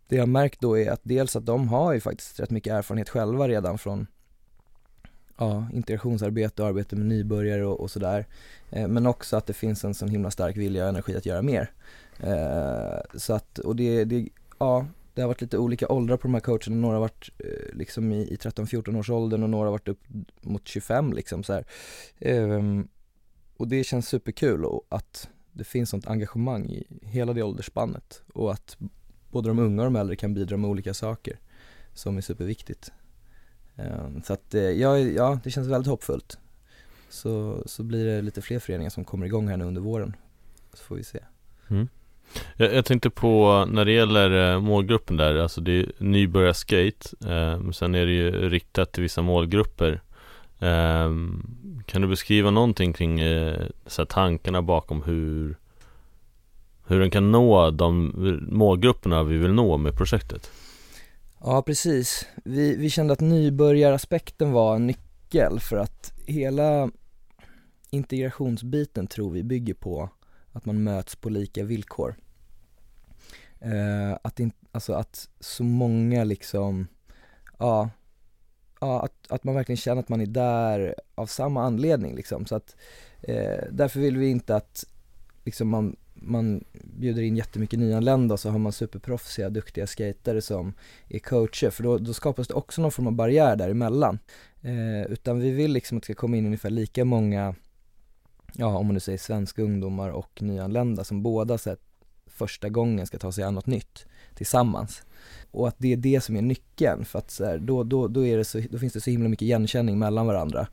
[0.08, 3.08] det jag märkt då är att dels att de har ju faktiskt rätt mycket erfarenhet
[3.08, 4.06] själva redan från
[5.40, 8.26] ja, integrationsarbete och arbete med nybörjare och, och sådär.
[8.70, 11.42] Eh, men också att det finns en sån himla stark vilja och energi att göra
[11.42, 11.70] mer.
[12.20, 16.34] Eh, så att, och det, det, ja, det har varit lite olika åldrar på de
[16.34, 19.72] här coacherna, några har varit eh, liksom i, i 13-14 års åldern och några har
[19.72, 20.02] varit upp
[20.40, 21.62] mot 25 liksom så
[22.18, 22.88] ehm,
[23.56, 28.52] och det känns superkul och att det finns sånt engagemang i hela det åldersspannet och
[28.52, 28.76] att
[29.30, 31.38] både de unga och de äldre kan bidra med olika saker
[31.94, 32.92] som är superviktigt.
[33.80, 36.38] Ehm, så att eh, ja, ja, det känns väldigt hoppfullt.
[37.08, 40.16] Så, så blir det lite fler föreningar som kommer igång här nu under våren.
[40.74, 41.18] Så får vi se.
[41.68, 41.88] Mm.
[42.56, 47.70] Jag, jag, tänkte på när det gäller eh, målgruppen där, alltså det är nybörjarskate, eh,
[47.70, 50.00] sen är det ju riktat till vissa målgrupper.
[50.58, 51.10] Eh,
[51.86, 55.56] kan du beskriva någonting kring eh, så tankarna bakom hur
[56.86, 58.12] hur den kan nå de
[58.50, 60.50] målgrupperna vi vill nå med projektet?
[61.42, 66.90] Ja precis, vi, vi kände att nybörjaraspekten var en nyckel för att hela
[67.90, 70.10] integrationsbiten tror vi bygger på
[70.52, 72.14] att man möts på lika villkor.
[73.58, 76.86] Eh, att, in, alltså att så många liksom,
[77.58, 77.90] ja,
[78.80, 82.46] ja att, att man verkligen känner att man är där av samma anledning liksom.
[82.46, 82.76] Så att
[83.20, 84.84] eh, därför vill vi inte att
[85.44, 90.74] liksom man, man bjuder in jättemycket nyanlända och så har man superproffsiga, duktiga skatare som
[91.08, 94.18] är coacher för då, då skapas det också någon form av barriär däremellan.
[94.62, 97.54] Eh, utan vi vill liksom att det ska komma in ungefär lika många
[98.54, 101.80] ja om man nu säger svenska ungdomar och nyanlända som båda sett
[102.26, 105.02] första gången ska ta sig an något nytt tillsammans.
[105.50, 108.26] Och att det är det som är nyckeln för att så här, då, då, då,
[108.26, 110.66] är det så, då finns det så himla mycket igenkänning mellan varandra.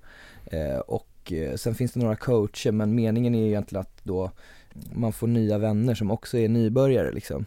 [0.45, 4.31] Eh, och eh, sen finns det några coacher men meningen är ju egentligen att då
[4.93, 7.45] man får nya vänner som också är nybörjare liksom.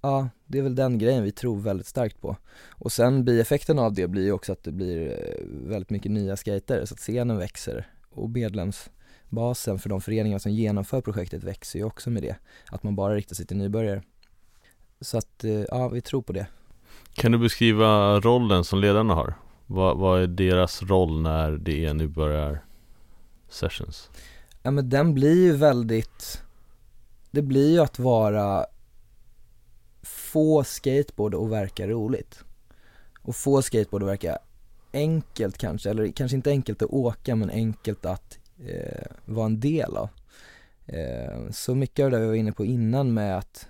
[0.00, 2.36] Ja, det är väl den grejen vi tror väldigt starkt på.
[2.70, 6.36] Och sen bieffekten av det blir ju också att det blir eh, väldigt mycket nya
[6.36, 8.90] skatare så att scenen växer och medlems
[9.28, 12.36] basen för de föreningar som genomför projektet växer ju också med det.
[12.70, 14.02] Att man bara riktar sig till nybörjare.
[15.00, 16.46] Så att, eh, ja, vi tror på det.
[17.14, 19.34] Kan du beskriva rollen som ledarna har?
[19.66, 22.64] Vad, vad är deras roll när det är nybörjar
[23.48, 24.10] sessions?
[24.62, 26.42] Ja men den blir ju väldigt,
[27.34, 28.66] det blir ju att vara
[30.02, 32.44] få skateboard och verka roligt.
[33.22, 34.38] Och få skateboard och verka
[34.92, 39.96] enkelt kanske, eller kanske inte enkelt att åka men enkelt att eh, vara en del
[39.96, 40.08] av.
[40.86, 43.68] Eh, så mycket av det vi var inne på innan med att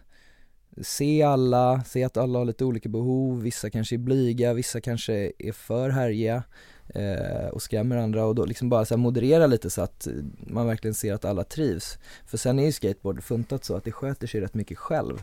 [0.82, 5.32] se alla, se att alla har lite olika behov, vissa kanske är blyga, vissa kanske
[5.38, 6.42] är för härjiga eh,
[6.88, 10.94] Eh, och skrämmer andra och då liksom bara så moderera lite så att man verkligen
[10.94, 11.98] ser att alla trivs.
[12.26, 15.22] För sen är ju skateboard funtat så att det sköter sig rätt mycket själv.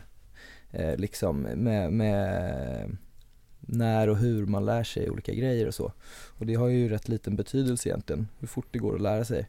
[0.70, 2.96] Eh, liksom med, med
[3.60, 5.92] när och hur man lär sig olika grejer och så.
[6.38, 9.48] Och det har ju rätt liten betydelse egentligen, hur fort det går att lära sig.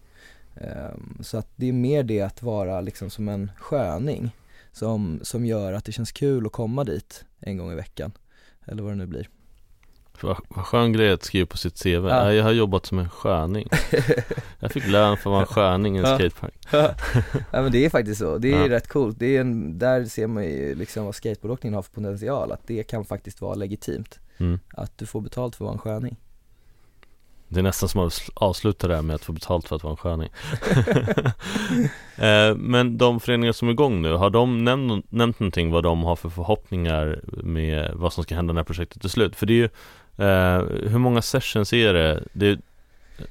[0.55, 4.35] Ehm, så att det är mer det att vara liksom som en sköning
[4.71, 8.11] som, som gör att det känns kul att komma dit en gång i veckan.
[8.65, 9.29] Eller vad det nu blir.
[10.21, 11.87] Vad, skön grej att skriva på sitt CV.
[11.87, 12.33] Ja.
[12.33, 13.67] Jag har jobbat som en sköning.
[14.59, 16.17] jag fick lön för att vara en sköning i en ja.
[16.17, 16.53] skatepark.
[17.51, 18.37] ja men det är faktiskt så.
[18.37, 18.69] Det är ja.
[18.69, 19.19] rätt coolt.
[19.19, 22.51] Det är en, där ser man ju liksom vad skateboardåkningen har för potential.
[22.51, 24.19] Att det kan faktiskt vara legitimt.
[24.37, 24.59] Mm.
[24.73, 26.17] Att du får betalt för att vara en sköning.
[27.53, 29.91] Det är nästan som att avsluta det här med att få betalt för att vara
[29.91, 30.29] en sköning
[32.15, 36.03] eh, Men de föreningar som är igång nu, har de nämnt, nämnt någonting vad de
[36.03, 39.35] har för förhoppningar med vad som ska hända när projektet är slut?
[39.35, 39.69] För det är ju,
[40.17, 42.23] eh, hur många sessions är det?
[42.33, 42.59] det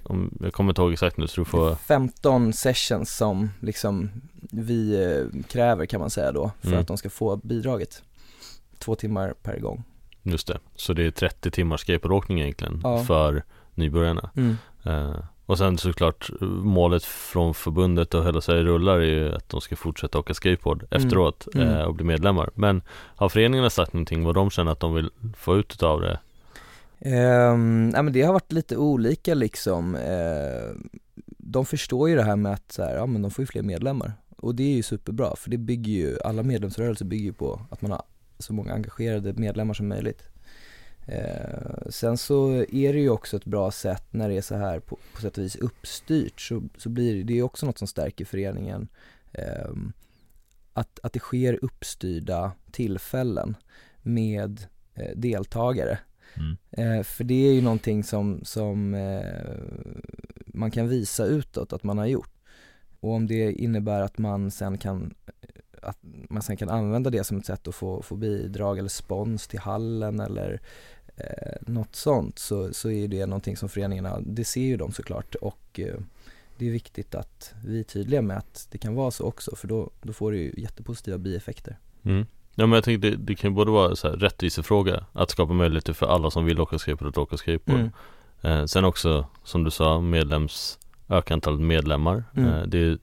[0.03, 4.11] om, jag kommer inte ihåg exakt nu så du får 15 sessions som liksom
[4.51, 6.81] vi eh, kräver kan man säga då för mm.
[6.81, 8.03] att de ska få bidraget
[8.79, 9.85] Två timmar per gång
[10.23, 13.05] Just det, så det är 30 timmars skateboardåkning egentligen ja.
[13.05, 13.43] för
[13.75, 14.31] nybörjarna.
[14.37, 14.57] Mm.
[14.87, 15.17] Uh,
[15.47, 19.77] och sen såklart målet från förbundet och hela Sverige rullar är ju att de ska
[19.77, 21.07] fortsätta åka skateboard mm.
[21.07, 21.69] efteråt mm.
[21.69, 22.51] Uh, och bli medlemmar.
[22.55, 26.19] Men har föreningarna sagt någonting vad de känner att de vill få ut av det?
[27.05, 29.95] Um, ja men det har varit lite olika liksom.
[29.95, 30.77] Uh,
[31.39, 33.63] de förstår ju det här med att så här, ja men de får ju fler
[33.63, 34.13] medlemmar.
[34.37, 37.83] Och det är ju superbra för det bygger ju, alla medlemsrörelser bygger ju på att
[37.83, 38.03] man har
[38.39, 40.23] så många engagerade medlemmar som möjligt.
[41.07, 44.81] Eh, sen så är det ju också ett bra sätt när det är så här
[44.81, 47.89] på, på sätt och vis uppstyrt så, så blir det, det är också något som
[47.89, 48.89] stärker föreningen.
[49.33, 49.73] Eh,
[50.73, 53.57] att, att det sker uppstyrda tillfällen
[54.03, 55.99] med eh, deltagare.
[56.35, 56.57] Mm.
[56.71, 59.55] Eh, för det är ju någonting som, som eh,
[60.47, 62.33] man kan visa utåt att man har gjort.
[63.01, 65.15] Och om det innebär att man sen kan
[65.83, 69.49] att man sen kan använda det som ett sätt att få, få bidrag eller spons
[69.49, 70.61] till hallen eller
[71.17, 75.35] eh, något sånt så, så är det någonting som föreningarna, det ser ju de såklart
[75.35, 75.95] och eh,
[76.59, 79.69] det är viktigt att vi är tydliga med att det kan vara så också för
[79.69, 81.79] då, då får det ju jättepositiva bieffekter.
[82.03, 82.27] Mm.
[82.55, 85.53] Ja men jag tänkte det, det kan ju både vara så här rättvisefråga att skapa
[85.53, 87.81] möjligheter för alla som vill åka skateboard att åka skateboard.
[87.81, 87.93] Mm.
[88.43, 92.25] Eh, sen också som du sa medlems öka antalet medlemmar.
[92.37, 92.49] Mm.
[92.49, 92.99] Eh, det är,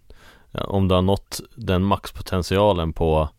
[0.52, 3.30] om du har nått den maxpotentialen på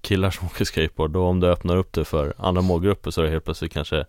[0.00, 3.24] killar som åker skateboard och om du öppnar upp det för andra målgrupper så är
[3.24, 4.04] det helt plötsligt kanske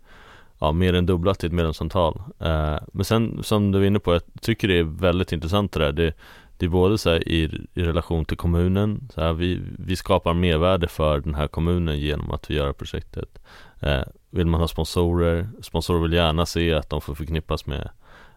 [0.60, 2.22] ja, mer än dubblat i ett medlemsantal.
[2.40, 5.80] Eh, men sen som du var inne på, jag tycker det är väldigt intressant det
[5.80, 5.92] där.
[5.92, 6.14] Det,
[6.58, 10.88] det är både så i, i relation till kommunen, så här, vi, vi skapar mervärde
[10.88, 13.40] för den här kommunen genom att vi gör projektet.
[13.80, 17.90] Eh, vill man ha sponsorer, sponsorer vill gärna se att de får förknippas med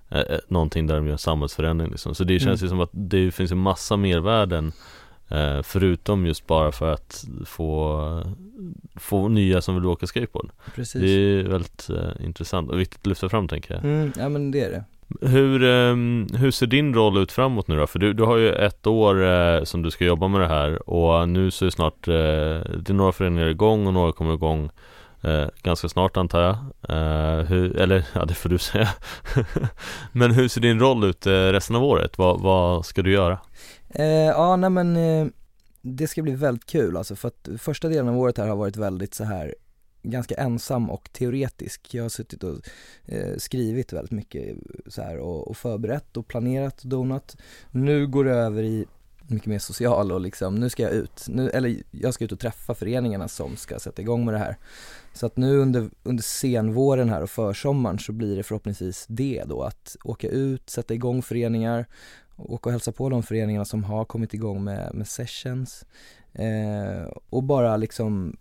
[0.09, 2.14] eh, eh någonting där de gör samhällsförändring liksom.
[2.14, 2.66] Så det känns mm.
[2.66, 4.72] ju som att det finns en massa mervärden
[5.30, 8.22] Eh, förutom just bara för att få,
[8.94, 11.00] få nya som vill åka skateboard Precis.
[11.00, 14.50] Det är väldigt eh, intressant och viktigt att lyfta fram tänker jag mm, Ja men
[14.50, 14.85] det är det
[15.20, 17.87] hur, ehm, hur ser din roll ut framåt nu då?
[17.87, 20.90] För du, du har ju ett år eh, som du ska jobba med det här
[20.90, 24.70] och nu så är snart, eh, det är några föreningar igång och några kommer igång
[25.23, 26.57] eh, ganska snart antar jag.
[26.88, 28.88] Eh, hur, eller ja, det får du säga.
[30.13, 32.19] Men hur ser din roll ut eh, resten av året?
[32.19, 33.38] Vad, vad ska du göra?
[33.88, 34.98] Eh, ja, nej men
[35.83, 38.77] det ska bli väldigt kul alltså för att första delen av året här har varit
[38.77, 39.54] väldigt så här
[40.03, 41.94] ganska ensam och teoretisk.
[41.94, 42.59] Jag har suttit och
[43.07, 47.37] eh, skrivit väldigt mycket så här och, och förberett och planerat och donat.
[47.71, 48.87] Nu går det över i
[49.31, 52.40] mycket mer social och liksom, nu ska jag ut, nu, eller jag ska ut och
[52.40, 54.57] träffa föreningarna som ska sätta igång med det här.
[55.13, 59.63] Så att nu under, under senvåren här och försommaren så blir det förhoppningsvis det då,
[59.63, 61.87] att åka ut, sätta igång föreningar,
[62.37, 65.85] åka och hälsa på de föreningarna som har kommit igång med, med sessions
[66.33, 68.37] eh, och bara liksom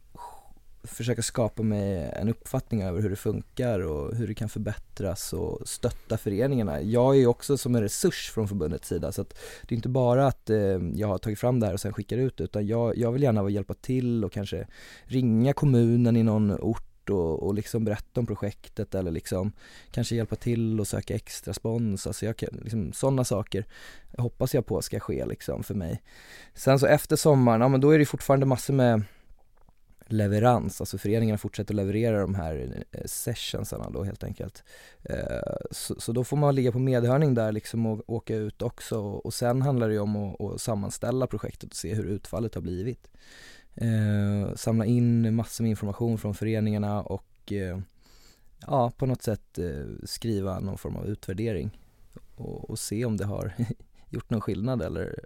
[0.90, 5.68] försöka skapa mig en uppfattning över hur det funkar och hur det kan förbättras och
[5.68, 6.82] stötta föreningarna.
[6.82, 9.38] Jag är ju också som en resurs från förbundets sida så att
[9.68, 12.18] det är inte bara att eh, jag har tagit fram det här och sen skickar
[12.18, 14.68] ut det utan jag, jag vill gärna hjälpa till och kanske
[15.04, 19.52] ringa kommunen i någon ort och, och liksom berätta om projektet eller liksom
[19.92, 23.66] kanske hjälpa till och söka extra spons, alltså jag kan, liksom sådana saker
[24.18, 26.02] hoppas jag på ska ske liksom för mig.
[26.54, 29.04] Sen så efter sommaren, ja men då är det fortfarande massor med
[30.12, 34.64] leverans, alltså föreningarna fortsätter leverera de här eh, sessionsarna då helt enkelt.
[35.04, 39.00] Eh, så, så, då får man ligga på medhörning där liksom och åka ut också
[39.00, 42.62] och sen handlar det ju om att, att sammanställa projektet och se hur utfallet har
[42.62, 43.08] blivit.
[43.76, 47.54] Eh, samla in massor med information från föreningarna och
[48.68, 49.60] ja, på något sätt
[50.04, 51.80] skriva någon form av utvärdering
[52.36, 53.54] och, och se om det har
[54.10, 55.20] gjort någon skillnad eller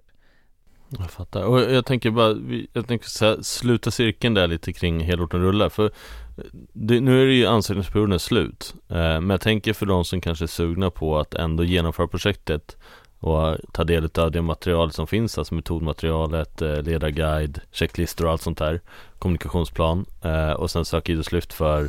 [0.99, 1.43] jag fattar.
[1.43, 2.35] Och jag tänker bara,
[2.73, 5.69] jag tänker så här, sluta cirkeln där lite kring helorten rullar.
[5.69, 8.73] För eh, det, nu är det ju ansökningsperioden slut.
[8.89, 12.77] Eh, men jag tänker för de som kanske är sugna på att ändå genomföra projektet
[13.19, 18.41] och ta del av det material som finns, alltså metodmaterialet, eh, ledarguide, checklistor och allt
[18.41, 18.81] sånt där,
[19.19, 21.83] kommunikationsplan eh, och sen söka idrottslyft för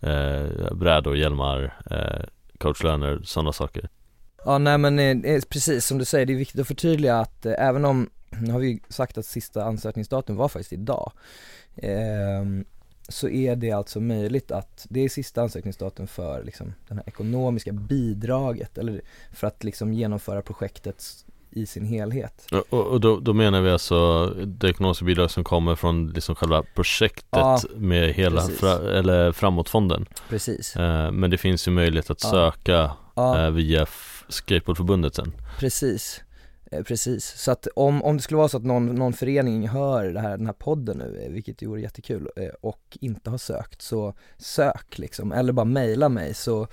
[0.00, 2.24] eh, brädor, hjälmar, eh,
[2.58, 3.88] coachlöner, sådana saker.
[4.44, 7.46] Ja nej men eh, eh, precis som du säger, det är viktigt att förtydliga att
[7.46, 11.12] eh, även om nu har vi sagt att sista ansökningsdatum var faktiskt idag.
[11.76, 12.44] Eh,
[13.08, 17.72] så är det alltså möjligt att, det är sista ansökningsdatum för liksom det här ekonomiska
[17.72, 19.00] bidraget eller
[19.32, 21.04] för att liksom genomföra projektet
[21.50, 22.46] i sin helhet.
[22.70, 26.62] Och, och då, då, menar vi alltså det ekonomiska bidrag som kommer från liksom själva
[26.74, 30.06] projektet ja, med hela fra, eller framåtfonden.
[30.28, 30.76] Precis.
[30.76, 32.30] Eh, men det finns ju möjlighet att ja.
[32.30, 33.44] söka ja.
[33.44, 33.86] Eh, via
[34.28, 35.32] Skateboardförbundet sen.
[35.58, 36.22] Precis.
[36.72, 40.04] Eh, precis, så att om, om det skulle vara så att någon, någon förening hör
[40.04, 43.82] det här, den här podden nu, eh, vilket vore jättekul, eh, och inte har sökt,
[43.82, 46.66] så sök liksom, eller bara mejla mig så,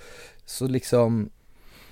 [0.44, 1.30] så liksom,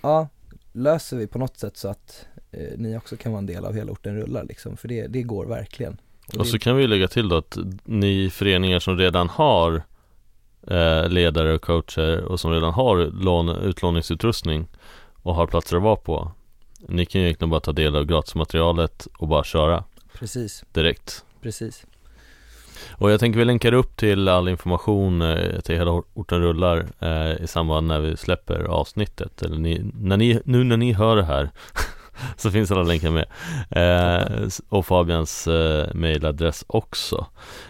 [0.03, 0.29] ja,
[0.73, 3.75] löser vi på något sätt så att eh, ni också kan vara en del av
[3.75, 5.97] hela orten rullar liksom, för det, det går verkligen.
[6.29, 9.83] Och, och så kan vi lägga till då att ni föreningar som redan har
[10.67, 14.67] eh, ledare och coacher och som redan har lån, utlåningsutrustning
[15.23, 16.33] och har platser att vara på
[16.89, 19.85] ni kan ju egentligen bara ta del av gratismaterialet och bara köra
[20.19, 20.65] Precis.
[20.73, 21.25] Direkt.
[21.43, 21.87] Precis.
[22.91, 27.43] Och jag tänker vi länkar upp till all information eh, till hela orten rullar eh,
[27.45, 29.43] i samband när vi släpper avsnittet.
[29.43, 31.51] Eller ni, när ni, nu när ni hör det här
[32.37, 33.27] så finns alla länkar med.
[33.71, 37.27] Eh, och Fabians eh, mailadress också.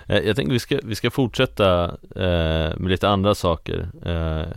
[0.07, 1.85] Eh, Jag tänkte vi ska, vi ska fortsätta
[2.17, 3.89] eh, med lite andra saker.
[4.07, 4.57] Eh,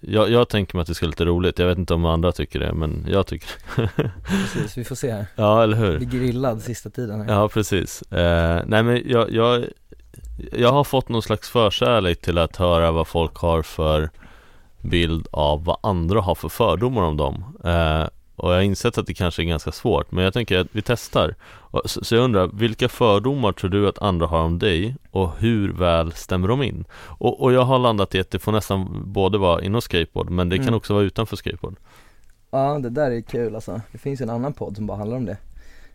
[0.00, 2.32] jag, jag tänker mig att det ska vara lite roligt, jag vet inte om andra
[2.32, 4.10] tycker det, men jag tycker det.
[4.26, 5.10] Precis, vi får se.
[5.12, 5.98] Här Ja, eller hur?
[5.98, 7.34] Blir grillad sista tiden här.
[7.34, 8.02] Ja, precis.
[8.02, 9.64] Eh, Nej men jag, jag,
[10.52, 14.10] jag har fått någon slags förkärlek till att höra vad folk har för
[14.82, 17.44] bild av vad andra har för fördomar om dem.
[17.64, 18.06] Eh,
[18.36, 20.82] och jag har insett att det kanske är ganska svårt Men jag tänker att vi
[20.82, 21.34] testar.
[21.86, 24.96] Så jag undrar, vilka fördomar tror du att andra har om dig?
[25.10, 26.84] Och hur väl stämmer de in?
[26.94, 30.48] Och, och jag har landat i att det får nästan både vara inom skateboard Men
[30.48, 30.74] det kan mm.
[30.74, 31.76] också vara utanför skateboard.
[32.50, 33.80] Ja det där är kul alltså.
[33.92, 35.36] Det finns en annan podd som bara handlar om det.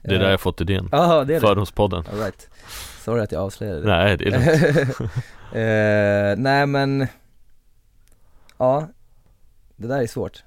[0.01, 0.89] Det är där jag fått idén.
[0.91, 1.47] Jaha det är det.
[1.47, 2.03] Fördomspodden.
[2.11, 2.49] All right.
[3.03, 3.87] Sorry att jag avslöjade det.
[3.87, 4.99] Nej det är lugnt.
[5.01, 7.07] Uh, Nej men
[8.57, 8.87] Ja
[9.75, 10.43] Det där är svårt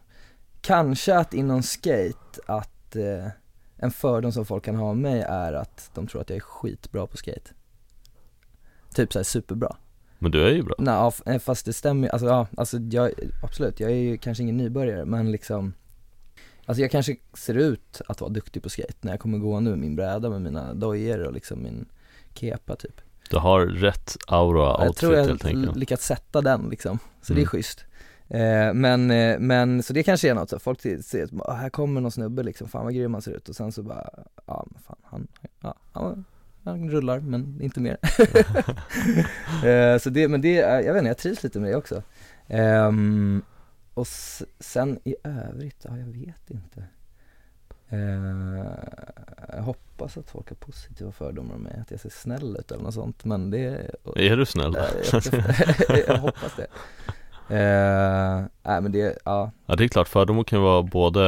[0.62, 3.28] Kanske att inom skate, att eh,
[3.76, 6.40] en fördom som folk kan ha om mig är att de tror att jag är
[6.40, 7.50] skitbra på skate.
[8.94, 9.76] Typ såhär superbra.
[10.18, 10.74] Men du är ju bra.
[10.78, 14.56] Nej, ja, fast det stämmer alltså ja, alltså jag, absolut, jag är ju kanske ingen
[14.56, 15.72] nybörjare men liksom
[16.66, 19.70] Alltså jag kanske ser ut att vara duktig på skate när jag kommer gå nu
[19.70, 21.88] med min bräda med mina dojor och liksom min
[22.34, 23.00] kepa typ.
[23.30, 27.36] Du har rätt aura outfit Jag tror jag har lyckats sätta den liksom, så mm.
[27.36, 27.46] det är mm.
[27.46, 27.84] schysst
[28.34, 31.70] Eh, men, eh, men så det kanske är något så, folk ser att ah, här
[31.70, 33.48] kommer någon snubbe liksom, fan vad grym han ser ut.
[33.48, 34.10] Och sen så bara,
[34.46, 35.26] ja men fan han,
[35.60, 36.24] ja, han,
[36.64, 37.96] han rullar men inte mer.
[39.66, 42.02] Eh, Så det, men det, jag vet inte, jag trivs lite med det också.
[42.48, 43.42] Ehm,
[43.94, 44.06] Och
[44.60, 46.84] sen i övrigt, ja jag vet inte.
[49.56, 52.82] Jag hoppas att folk har positiva fördomar om mig, att jag ser snäll ut eller
[52.82, 54.76] något sånt men det Är du snäll?
[55.12, 55.22] jag,
[55.88, 56.66] jag, jag hoppas det
[57.48, 59.50] Eh, nej men det, ja.
[59.66, 61.20] Ja det är klart, fördomar kan vara både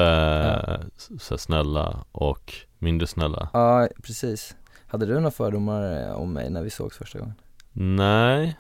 [0.66, 0.78] ja.
[1.18, 3.48] så snälla och mindre snälla.
[3.52, 4.56] Ja precis.
[4.86, 7.34] Hade du några fördomar eh, om mig när vi sågs första gången?
[7.72, 8.56] Nej.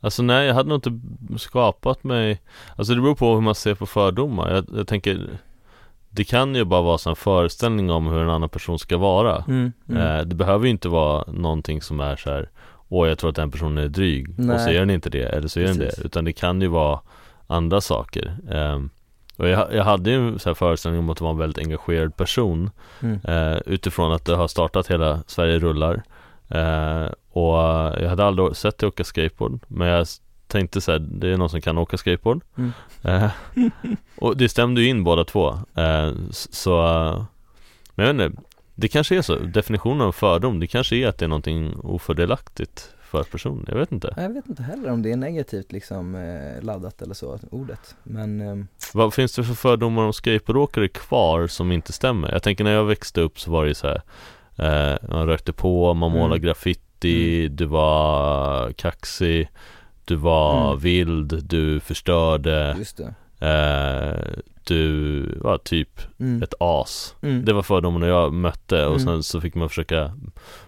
[0.00, 1.00] Alltså nej, jag hade nog inte
[1.38, 2.42] skapat mig.
[2.76, 4.50] Alltså det beror på hur man ser på fördomar.
[4.54, 5.28] Jag, jag tänker
[6.10, 9.44] Det kan ju bara vara en föreställning om hur en annan person ska vara.
[9.48, 10.02] Mm, mm.
[10.02, 12.50] Eh, Det behöver ju inte vara någonting som är så här
[12.94, 14.34] Åh jag tror att den personen är dryg.
[14.38, 14.54] Nej.
[14.54, 16.04] och så är den inte det eller så är den det.
[16.04, 17.00] Utan det kan ju vara
[17.46, 18.36] andra saker.
[18.50, 18.90] Um,
[19.36, 22.16] och jag, jag hade ju en så här föreställning om att vara en väldigt engagerad
[22.16, 22.70] person
[23.00, 23.20] mm.
[23.28, 26.02] uh, Utifrån att det har startat hela Sverige rullar.
[26.54, 27.56] Uh, Och
[28.02, 30.06] jag hade aldrig sett dig åka skateboard Men jag
[30.46, 32.40] tänkte så här, det är någon som kan åka skateboard.
[32.56, 32.72] Mm.
[33.02, 33.30] eh,
[34.16, 35.58] Och det stämde ju in båda två.
[36.30, 36.76] Så,
[37.94, 38.42] men jag vet inte
[38.74, 42.90] Det kanske är så, definitionen av fördom Det kanske är att det är någonting ofördelaktigt
[43.10, 46.62] för personen, jag vet inte Jag vet inte heller om det är negativt liksom eh,
[46.64, 47.96] laddat eller så, ordet.
[48.02, 52.32] Men ehm, Vad finns det för fördomar om skateboardåkare kvar som inte stämmer?
[52.32, 54.02] Jag tänker när jag växte upp så var det ju så här
[54.56, 56.22] eh, Man rökte på, man Mm.
[56.22, 59.48] målade graffiti, du var kaxig
[60.04, 60.78] Du var Mm.
[60.78, 63.14] vild, du förstörde just det.
[63.44, 66.42] Eh, Du var typ Mm.
[66.42, 67.44] ett as Mm.
[67.44, 69.04] Det var fördomarna jag mötte och Mm.
[69.06, 70.12] sen så fick man försöka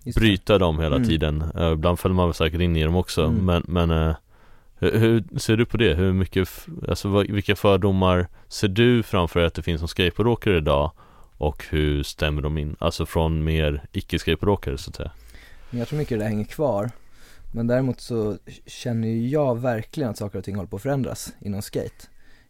[0.05, 0.15] det.
[0.15, 1.09] bryta dem hela Mm.
[1.09, 3.45] tiden eh, Ibland föll man väl säkert in i dem också Mm.
[3.45, 4.15] men, men eh,
[4.79, 5.95] hur, hur ser du på det?
[5.95, 6.49] Hur mycket,
[6.89, 10.91] alltså vad, vilka fördomar ser du framför dig att det finns som skateboardåkare idag?
[11.39, 12.77] Och hur stämmer de in?
[12.79, 15.11] Alltså från mer icke-skateboardåkare så att säga
[15.71, 16.91] jag tror mycket det där hänger kvar.
[17.53, 21.33] Men däremot så känner ju jag verkligen att saker och ting håller på att förändras
[21.41, 22.07] inom skate.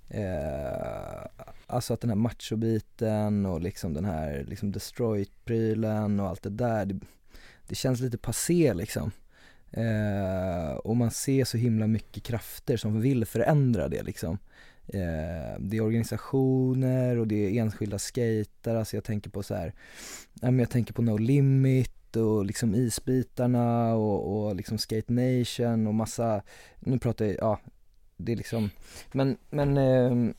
[0.08, 1.26] Eh,
[1.66, 6.86] alltså att den här machobiten och liksom den här liksom destroyed-prylen och allt det där,
[6.86, 7.00] det,
[7.68, 9.10] det känns lite passé liksom.
[9.70, 14.38] Eh, och man ser så himla mycket krafter som vill förändra det liksom.
[14.88, 19.74] Eh, det är organisationer och det är enskilda skater, alltså jag tänker på så här,
[20.40, 26.42] jag tänker på No Limit och liksom isbitarna och, och liksom Skate Nation och massa,
[26.80, 27.60] nu pratar jag, ja,
[28.16, 28.70] det är liksom,
[29.12, 30.34] men, men, eh,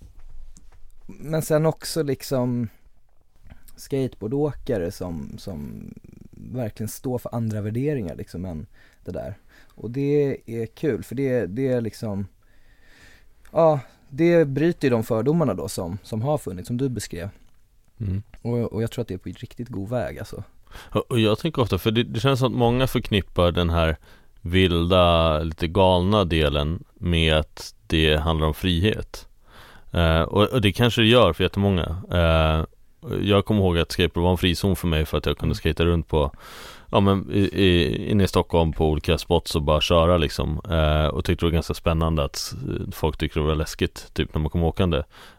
[1.08, 2.68] men sen också liksom
[3.76, 5.94] skateboardåkare som, som
[6.32, 8.68] verkligen står för andra värderingar liksom än
[9.06, 9.36] det där.
[9.76, 12.28] Och det är kul för det, det är liksom,
[13.52, 17.30] ja, det bryter ju de fördomarna då som, som har funnits, som du beskrev.
[17.98, 18.24] mm.
[18.42, 20.44] Och, och jag tror att det är på riktigt god väg alltså.
[21.08, 23.98] Och jag tänker ofta, för det, det känns som att många förknippar den här
[24.50, 29.28] vilda, lite galna delen med att det handlar om frihet.
[29.91, 31.95] Eh, och, och det kanske det gör för jättemånga.
[32.12, 32.66] Eh,
[33.22, 35.86] jag kommer ihåg att skateboard var en frizon för mig för att jag kunde skata
[35.86, 36.32] runt på
[36.91, 41.06] Ja men i, i, inne i Stockholm på olika spots och bara köra liksom eh,
[41.06, 42.56] Och tyckte det var ganska spännande att
[42.91, 44.98] folk tyckte det var läskigt typ när man kom åkande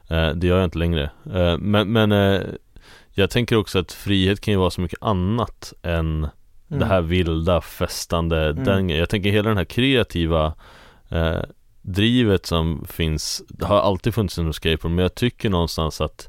[0.09, 2.41] eh, Det gör jag inte längre eh, Men, men eh,
[3.11, 6.29] jag tänker också att frihet kan ju vara så mycket annat än
[6.69, 8.65] det här vilda, festande, Mm.
[8.65, 10.55] den, jag tänker hela den här kreativa
[11.09, 11.41] eh,
[11.83, 16.29] drivet som finns, det har alltid funnits inom skateboard men jag tycker någonstans att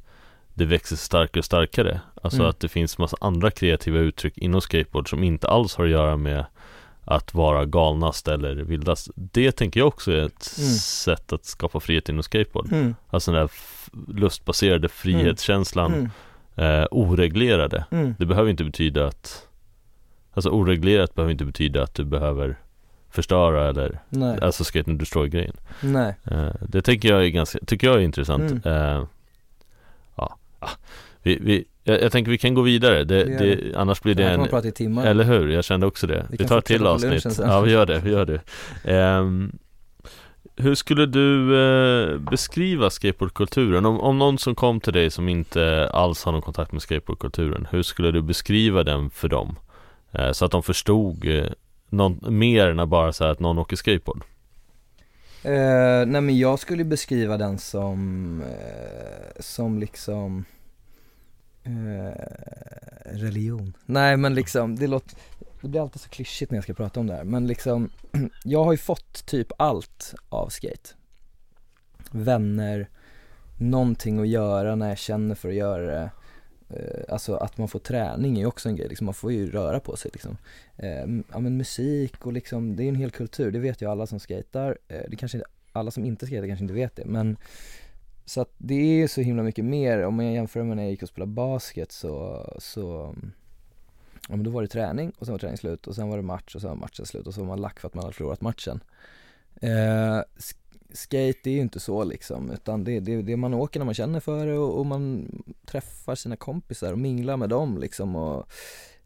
[0.54, 2.50] det växer starkare och starkare Alltså Mm.
[2.50, 6.18] att det finns massa andra kreativa uttryck inom skateboard som inte alls har att göra
[6.18, 6.46] med
[7.06, 10.70] att vara galnast eller vildast Det tänker jag också är ett Mm.
[10.80, 12.96] sätt att skapa frihet inom skateboard Mm.
[13.10, 13.50] Alltså den där
[14.22, 16.10] lustbaserade frihetskänslan Mm.
[16.82, 18.16] eh, oreglerade Mm.
[18.20, 19.48] det behöver inte betyda att
[20.40, 22.58] Alltså oreglerat behöver inte betyda att du behöver
[23.12, 26.16] förstöra eller Nej, Alltså skate and destroy grejen nej.
[26.32, 28.98] eh, Det tänker jag är ganska, tycker jag är intressant Mm.
[28.98, 29.04] eh,
[30.16, 30.38] Ja,
[31.24, 34.24] vi, vi, jag, jag tänker vi kan gå vidare, det, Det det, annars blir Det
[34.24, 35.06] en prata i timmar.
[35.06, 35.48] Eller hur?
[35.50, 37.26] Jag kände också det Vi Vi, tar ett till avsnitt.
[37.40, 38.42] Ja vi gör det, vi gör det
[38.84, 39.52] Ehm,
[40.56, 43.86] Hur skulle du eh, beskriva skateboardkulturen?
[43.86, 47.68] Om, om någon som kom till dig som inte alls har någon kontakt med skateboardkulturen
[47.72, 49.56] Hur skulle du beskriva den för dem?
[50.12, 51.46] Eh, så att de förstod eh,
[51.90, 54.24] någon, mer än att bara säga att någon åker skateboard
[55.44, 60.46] Eh, nej men jag skulle beskriva den som, eh, som liksom
[61.64, 62.24] eh,
[63.06, 63.74] religion.
[63.86, 65.18] Nej men liksom, det låter,
[65.62, 67.90] det blir alltid så klyschigt när jag ska prata om det här, men liksom,
[68.44, 70.90] jag har ju fått typ allt av skate.
[72.12, 72.90] Vänner,
[73.58, 76.12] någonting att göra när jag känner för att göra det.
[76.70, 79.52] Eh, alltså att man får träning är ju också en grej, liksom, man får ju
[79.52, 80.38] röra på sig liksom.
[80.78, 84.08] Eh, ja men musik och liksom, det är en hel kultur, det vet ju alla
[84.08, 84.78] som skejtar.
[84.88, 87.38] Eh, det kanske inte, alla som inte skejtar kanske inte vet det, men
[88.26, 91.04] så att det är så himla mycket mer, om jag jämför med när jag gick
[91.04, 93.16] och spelade basket så, så
[94.30, 96.24] Ja men då var det träning och sen var träning slut och sen var det
[96.24, 98.14] match och sen var matchen slut och så var man lack för att man hade
[98.14, 98.84] förlorat matchen
[99.62, 100.22] eh,
[100.94, 103.94] Skate är ju inte så liksom, utan det är det, det man åker när man
[103.94, 105.32] känner för det och, och man
[105.66, 108.52] träffar sina kompisar och minglar med dem liksom och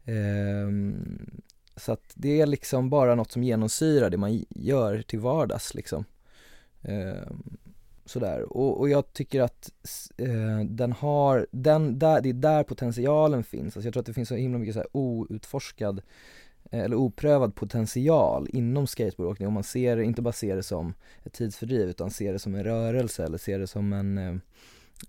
[0.04, 1.30] ehm,
[1.76, 6.04] Så att det är liksom bara något som genomsyrar det man gör till vardags liksom.
[6.82, 7.58] Ehm,
[8.06, 9.70] Sådär, och, och jag tycker att
[10.16, 14.12] eh, den har, den, där, det är där potentialen finns, alltså jag tror att det
[14.12, 16.04] finns så himla mycket så här outforskad eh,
[16.80, 20.94] eller oprövad potential inom skateboardåkning om man ser det, inte bara ser det som
[21.24, 24.34] ett tidsfördriv utan ser det som en rörelse eller ser det som en eh,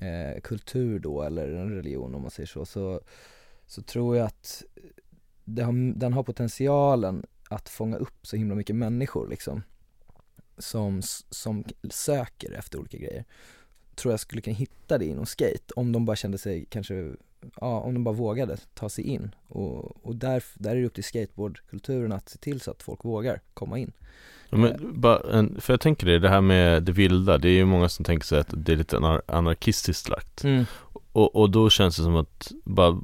[0.10, 3.02] eh, kultur då eller en religion om man säger så, så,
[3.66, 4.64] så tror jag att
[5.44, 9.62] det har, den har potentialen att fånga upp så himla mycket människor liksom
[10.58, 13.26] som, som söker efter olika grejer.
[13.96, 17.14] Tror jag skulle kunna hitta det inom skate om de bara kände sig kanske,
[17.62, 20.94] ja om de bara vågade ta sig in och, och där, där är det upp
[20.94, 23.92] till skateboardkulturen att se till så att folk vågar komma in
[24.50, 27.90] Ja, men, för jag tänker det, det här med det vilda, det är ju många
[27.90, 30.66] som tänker sig att det är lite anar anarkistiskt lagt mm.
[30.92, 33.02] och, och då känns det som att, bara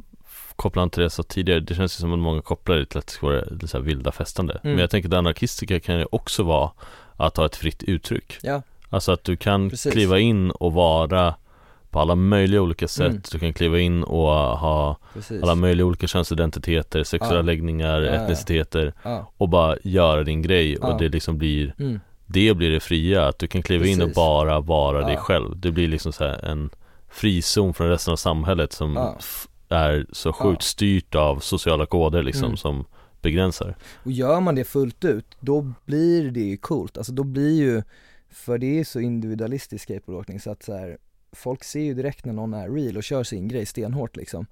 [0.56, 2.98] koppla till det jag sa tidigare, det känns ju som att många kopplar det till
[2.98, 4.76] att det ska vara det så vilda festande Mm.
[4.76, 6.72] Men jag tänker att det anarkistiska kan ju också vara
[7.18, 9.94] att ha ett fritt uttryck Ja, Alltså att du kan Precis.
[9.94, 11.36] kliva in och vara
[11.92, 13.22] på alla möjliga olika sätt Mm.
[13.32, 14.28] Du kan kliva in och
[14.58, 17.42] ha precis alla möjliga olika könsidentiteter, sexuella Ja.
[17.42, 18.12] läggningar, ja.
[18.12, 22.00] etniciteter Ja, och bara göra din grej och det liksom blir mm.
[22.26, 24.16] Det blir det fria, att du kan kliva in och Precis.
[24.16, 26.70] bara vara dig själv Det blir liksom så en
[27.10, 28.98] frizon från resten av samhället som
[29.70, 32.58] är så sjukt styrt av sociala koder liksom Mm.
[32.58, 32.86] som
[33.22, 37.56] begränsar Och gör man det fullt ut, då blir det ju coolt, alltså då blir
[37.56, 37.84] ju,
[38.32, 40.98] för det är så individualistisk skateboardåkning så att så här,
[41.32, 44.45] folk ser ju direkt när någon är real och kör sin grej stenhårt liksom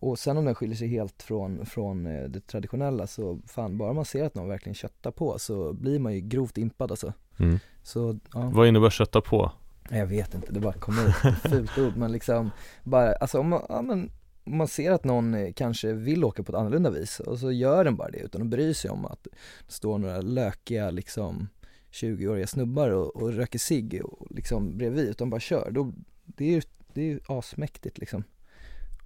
[0.00, 3.92] och sen om den skiljer sig helt från, från eh, det traditionella så fan, bara
[3.92, 7.58] man ser att någon verkligen köttar på så blir man ju grovt impad alltså mm.
[7.82, 9.52] Så, ja, Vad innebär kötta på?
[9.90, 12.50] Jag vet inte, det bara kommer ut fult ord men liksom
[12.82, 14.10] bara, alltså om man, ja, men,
[14.44, 17.52] om man ser att någon eh, kanske vill åka på ett annorlunda vis och så
[17.52, 21.48] gör den bara det utan att bry sig om att det står några lökiga liksom
[21.92, 25.92] 20-åriga snubbar och, och röker cigg och liksom bredvid utan bara kör, då,
[26.24, 26.62] det är ju,
[26.94, 28.24] det är ju asmäktigt liksom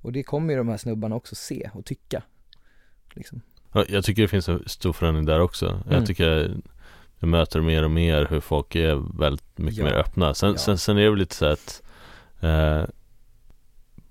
[0.02, 2.22] och det kommer ju de här snubbarna också se och tycka
[3.14, 3.40] liksom.
[3.72, 5.82] Ja, Jag tycker det finns en stor förändring där också Mm.
[5.88, 6.62] Jag tycker jag,
[7.18, 9.84] jag möter mer och mer hur folk är väldigt mycket Ja.
[9.84, 10.58] mer öppna Sen, Ja.
[10.58, 11.82] sen, sen är det väl lite så att
[12.40, 12.84] eh,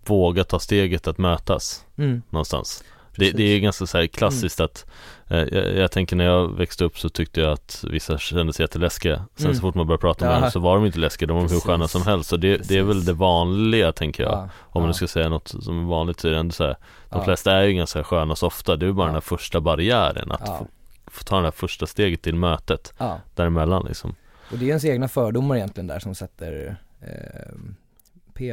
[0.06, 2.84] Våga ta steget att mötas Mm, någonstans
[3.20, 4.86] det, det är ganska så klassiskt att
[5.28, 8.64] eh, jag, jag tänker när jag växte upp så tyckte jag att vissa kände sig
[8.64, 9.26] jätteläskiga.
[9.36, 9.56] Sen Mm.
[9.56, 10.40] så fort man började prata med Ja.
[10.42, 11.64] dem så var de inte läskiga, de var hur Precis.
[11.64, 12.30] sköna som helst.
[12.30, 14.32] Så det, det är väl det vanliga tänker jag.
[14.32, 16.64] Ja, Om man nu ska säga något som är vanligt så är det ändå så
[16.64, 16.76] här,
[17.10, 20.32] De flesta är ju ganska sköna så ofta, det är bara den här första barriären
[20.32, 20.68] att få,
[21.08, 23.20] få ta det här första steget till mötet ja.
[23.36, 24.16] däremellan liksom.
[24.52, 27.56] Och det är ens egna fördomar egentligen där som sätter eh,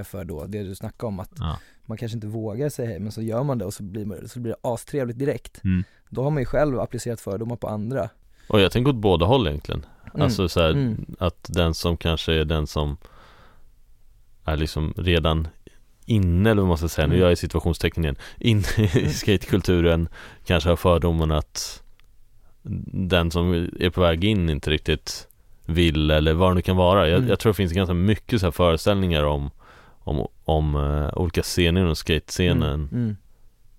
[0.04, 1.58] För då, det du snackade om att Ja.
[1.86, 4.28] man kanske inte vågar säga hej men så gör man det och så blir, man,
[4.28, 5.64] så blir det astrevligt direkt.
[5.64, 5.84] Mm.
[6.08, 8.08] Då har man ju själv applicerat fördomar på andra.
[8.48, 10.24] Och jag tänker åt båda håll egentligen Mm.
[10.24, 11.06] Alltså så här, Mm.
[11.18, 12.96] att den som kanske är den som
[14.44, 15.48] är liksom redan
[16.06, 17.20] inne eller vad man ska säga, nu Mm.
[17.22, 18.62] gör jag situationstecken igen Inne
[18.94, 20.08] i skatekulturen
[20.44, 21.82] kanske har fördomen att
[23.08, 25.28] den som är på väg in inte riktigt
[25.64, 27.28] vill eller vad det nu kan vara Jag, Mm.
[27.30, 29.50] jag tror det finns ganska mycket så föreställningar om
[30.06, 32.88] om, om eh, olika scener inom skatescenen Mm.
[32.92, 33.16] Mm.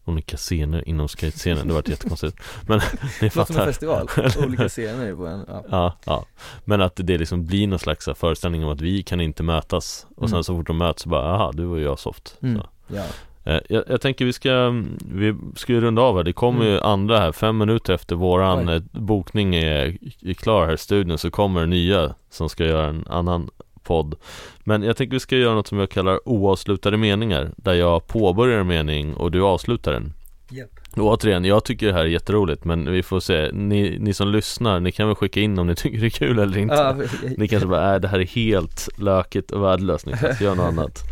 [0.06, 2.80] Olika scener inom skatescenen, det vart jättekonstigt Men
[3.22, 4.08] ni låter som en fattar festival,
[4.48, 5.64] olika scener på en, ja.
[5.70, 6.26] Ja, ja.
[6.66, 10.08] Men att det liksom blir någon slags här föreställning om att vi kan inte mötas
[10.16, 10.44] Och sen Mm.
[10.44, 12.58] så fort de möts så bara, aha, du och jag soft Mm.
[12.62, 12.68] så.
[12.96, 13.04] ja.
[13.44, 14.70] Eh, jag, jag tänker vi ska,
[15.12, 18.60] vi ska ju runda av här Det kommer ju andra här, fem minuter efter våran
[18.60, 18.70] Mm.
[18.70, 18.76] Oj.
[18.96, 23.06] eh, bokning är, är klar här i studion Så kommer nya som ska göra en
[23.10, 23.50] annan
[23.88, 24.16] podd.
[24.64, 28.60] Men jag tänker vi ska göra något som jag kallar oavslutade meningar Där jag påbörjar
[28.60, 30.14] en mening och du avslutar den.
[30.50, 30.70] Japp.
[30.96, 34.28] och återigen, jag tycker det här är jätteroligt men vi får se, ni, ni som
[34.28, 37.08] lyssnar, ni kan väl skicka in om ni tycker det är kul eller inte.
[37.38, 41.04] Ni kanske bara, äh, det här är helt lökigt och värdelöst Niklas, gör något annat.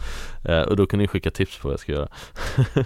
[0.50, 2.08] Eh, Och då kan ni skicka tips på vad jag ska göra.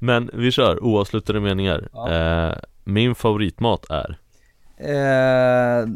[0.00, 1.88] Men vi kör, oavslutade meningar.
[2.10, 2.54] Eh,
[2.84, 4.18] Min favoritmat är?
[4.78, 5.86] Eh,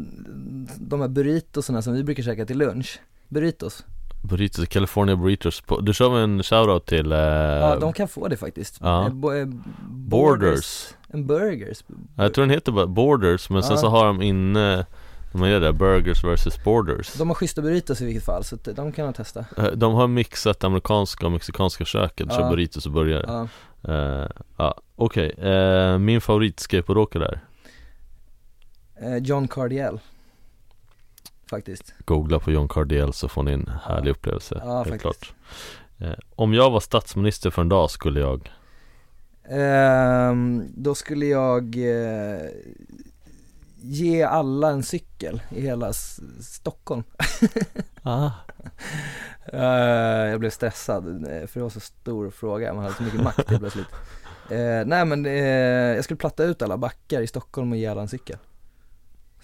[0.79, 2.99] de här burritosarna som vi brukar käka till lunch,
[3.29, 3.85] burritos,
[4.23, 8.77] Burritos, California Burritos Du kör en shoutout till eh, ja de kan få det faktiskt.
[8.81, 9.05] ja.
[9.07, 9.47] Eh, eh,
[9.89, 11.83] Borders En burgers.
[12.15, 13.77] Jag tror den heter bara Borders men sen Ja.
[13.81, 14.85] så har de inne
[15.33, 18.67] De gör det, Burgers vs Borders De har schyssta burritos i vilket fall, så att
[18.75, 19.45] de kan man testa.
[19.57, 22.35] Eh, De har mixat amerikanska och mexikanska köket, Ja.
[22.35, 23.47] kör burritos och burgare Ja.
[23.93, 27.39] Eh, Ja, okej, Eh, min favorit skateboardåkare är
[29.01, 29.99] Eh, John Cardiel
[31.49, 31.93] Faktiskt.
[32.05, 35.01] Googla på John Cardiel så får ni en härlig upplevelse, Ja, helt faktiskt.
[35.01, 35.33] klart.
[36.11, 38.51] Eh, Om jag var statsminister för en dag skulle jag?
[39.49, 42.41] Ehm, Då skulle jag eh,
[43.81, 47.03] ge alla en cykel i hela S- Stockholm.
[48.03, 48.29] Ah.
[49.53, 51.07] Eh, Jag blev stressad.
[51.07, 53.87] Eh, för det var så stor fråga, man hade så mycket makt helt plötsligt.
[54.51, 55.31] Eh, Nej men eh,
[55.95, 58.37] jag skulle platta ut alla backar i Stockholm och ge alla en cykel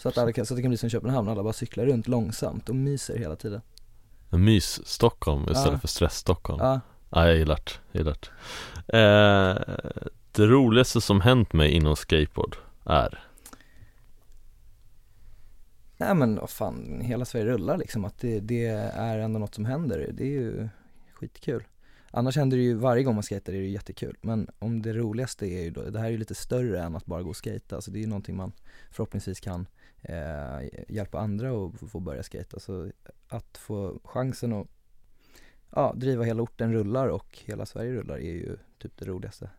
[0.04, 2.70] så att, alla så att det kan bli som Köpenhamn, alla bara cyklar runt långsamt
[2.70, 3.62] och myser hela tiden.
[4.30, 5.80] Mys Stockholm istället Ja.
[5.80, 6.80] för stress Stockholm Ja,
[7.10, 8.97] Ja, jag gillar det, gillar det.
[8.99, 9.76] Eh,
[10.32, 13.24] Det roligaste som hänt mig inom skateboard är?
[15.97, 19.66] Nej men vad fan, hela Sverige rullar liksom, att det, det är ändå något som
[19.66, 20.70] händer, det är ju
[21.14, 21.64] skitkul.
[22.12, 25.45] Annars händer det ju, varje gång man skejtar är det jättekul, men om det roligaste
[25.47, 27.82] är ju då, det här är ju lite större än att bara gå och skejta,
[27.82, 28.51] så det är ju någonting man
[28.91, 29.66] förhoppningsvis kan
[30.04, 32.91] eh, hjälpa andra att få börja skejta, så
[33.28, 34.68] att få chansen att
[35.70, 39.49] ja, driva hela orten rullar och hela Sverige rullar är ju typ det roligaste.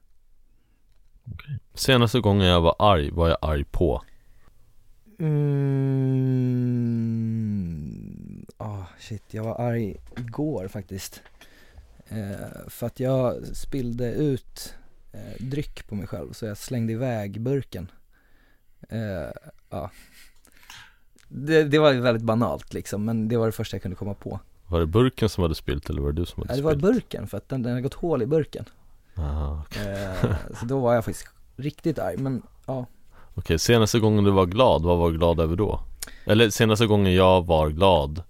[1.32, 1.56] Okay.
[1.74, 4.02] Senaste gången jag var arg, var jag arg på?
[5.18, 6.44] Mm,
[8.58, 11.22] oh, shit, jag var arg igår faktiskt.
[12.08, 14.74] Eh, för att jag spillde ut
[15.12, 17.90] eh, dryck på mig själv så jag slängde iväg burken.
[18.88, 19.30] Eh,
[19.70, 19.90] ja.
[21.28, 24.40] Det, det var väldigt banalt liksom men det var det första jag kunde komma på.
[24.66, 26.68] Var det burken som hade spilt eller var det du som hade spilt?
[26.68, 28.64] det var burken för att den, den hade gått hål i burken.
[29.16, 29.92] Aha, okay.
[29.92, 32.86] eh, så då var jag faktiskt riktigt arg men ja.
[33.34, 35.80] Okej, senaste gången du var glad, vad var du glad över då?
[36.24, 38.22] Eller senaste gången jag var glad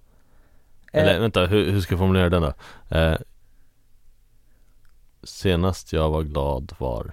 [0.92, 2.52] Eller vänta, hur, hur ska jag formulera den då?
[2.96, 3.16] Eh,
[5.22, 7.12] senast jag var glad var?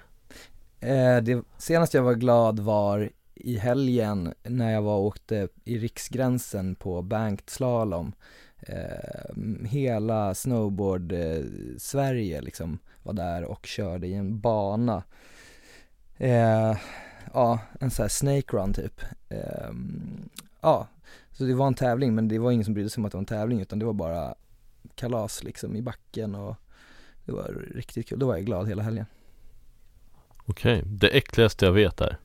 [0.80, 5.78] Eh, det, senast jag var glad var i helgen när jag var och åkte i
[5.78, 8.12] riksgränsen på banked slalom
[8.58, 11.42] eh, Hela snowboard eh,
[11.78, 15.02] Sverige liksom var där och körde i en bana
[16.16, 16.76] eh,
[17.34, 20.28] Ja, en sån här snake run typ ehm,
[20.60, 20.88] Ja,
[21.30, 23.16] så det var en tävling men det var ingen som brydde sig om att det
[23.16, 24.34] var en tävling utan det var bara
[24.94, 26.56] kalas liksom i backen och
[27.24, 29.06] det var riktigt kul, då var jag glad hela helgen
[30.44, 30.92] Okej, okay.
[30.92, 32.18] det äckligaste jag vet är?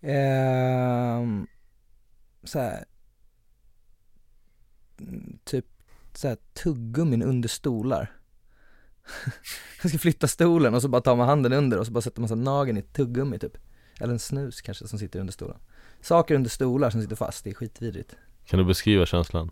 [0.00, 1.26] Eh,
[2.44, 2.84] så här,
[5.44, 5.66] typ
[6.14, 8.12] så här tuggummin under stolar.
[9.82, 12.20] Jag ska flytta stolen och så bara tar man handen under och så bara sätter
[12.20, 13.56] man så nageln i tuggummi typ.
[14.00, 15.56] Eller en snus kanske som sitter under stolen.
[16.00, 18.16] Saker under stolar som sitter fast, det är skitvidrigt.
[18.46, 19.50] Kan du beskriva känslan?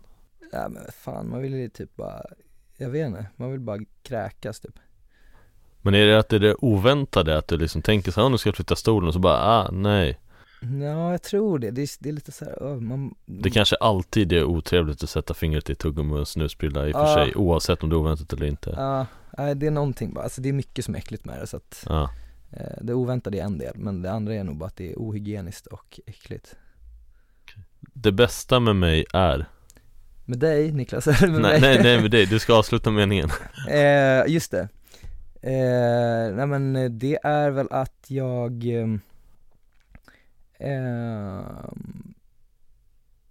[0.51, 2.25] Ja men fan, man vill ju typ bara,
[2.77, 4.79] jag vet inte, man vill bara kräkas typ.
[5.81, 8.37] Men är det att det är det oväntade, att du liksom tänker så här, nu
[8.37, 10.19] ska jag flytta stolen och så bara, ah nej
[10.61, 11.71] Ja, jag tror det.
[11.71, 13.15] Det är, det är lite så här, man...
[13.25, 17.25] Det kanske alltid är otrevligt att sätta fingret i tuggummi och snusprilla i och för
[17.25, 18.73] sig oavsett om det är oväntat eller inte.
[18.77, 19.05] Ja,
[19.37, 21.57] nej, det är någonting bara, alltså det är mycket som är äckligt med det så
[21.57, 22.09] att Ja,
[22.51, 24.95] eh, Det oväntade är en del, men det andra är nog bara att det är
[24.97, 26.55] ohygieniskt och äckligt.
[27.79, 29.45] Det bästa med mig är?
[30.25, 31.73] Med dig Niklas, eller med Nej, mig?
[31.73, 33.29] nej, nej med dig, du ska avsluta meningen.
[33.69, 34.67] Eh, just det.
[35.41, 38.63] Eh, nej men eh, det är väl att jag
[40.59, 42.13] ehm,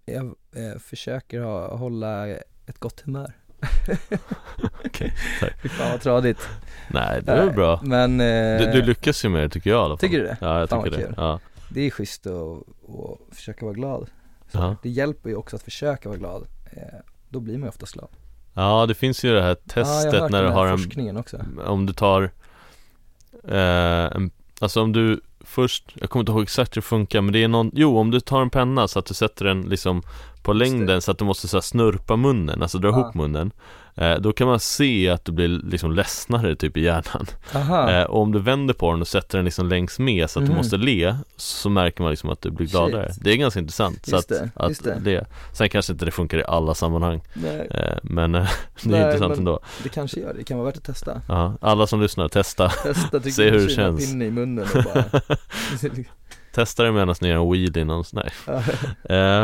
[0.05, 0.25] Jag
[0.55, 3.33] eh, försöker ha, hålla ett gott humör
[4.85, 5.61] Okej, tack.
[5.61, 6.49] Fy fan vad tradigt
[6.89, 9.83] Nej, det var bra Men eh, du, du lyckas ju med det tycker jag i
[9.83, 10.37] alla fall Tycker du det?
[10.41, 11.13] Ja, jag Fan, tycker det kul.
[11.17, 11.39] ja.
[11.69, 14.09] Det är schysst att, att försöka vara glad
[14.51, 14.75] Ja.
[14.83, 16.83] Det hjälper ju också att försöka vara glad eh,
[17.29, 18.09] Då blir man ju oftast glad
[18.53, 20.67] ja, det finns ju det här Ja, testet hört när du har
[21.07, 22.23] en också Om du tar
[23.47, 27.33] eh, en, Alltså om du först, jag kommer inte ihåg exakt hur det funkar men
[27.33, 30.01] det är någon, jo om du tar en penna så att du sätter den liksom
[30.43, 32.99] på längden så att du måste så snurpa munnen, alltså dra Ja.
[32.99, 33.51] ihop munnen.
[33.95, 37.25] Eh, Då kan man se att du blir liksom ledsnare typ i hjärnan.
[37.89, 40.43] Eh, Och om du vänder på den och sätter den liksom längs med så att
[40.43, 40.51] Mhm.
[40.51, 42.71] du måste le Så märker man liksom att du blir Shit.
[42.71, 43.11] gladare.
[43.21, 44.99] Det är ganska intressant så att, det, att det.
[44.99, 45.25] le.
[45.53, 47.21] Sen kanske inte det funkar i alla sammanhang
[47.71, 48.41] eh, Men eh,
[48.83, 49.59] det är Nej, intressant ändå.
[49.83, 51.21] det kanske gör det, det kan vara värt att testa.
[51.27, 52.69] Ja, alla som lyssnar, testa.
[52.69, 54.09] Testa, Se hur det känns.
[54.11, 55.05] pinne i munnen och bara
[56.53, 58.29] Testa det medan ni gör en innan, nej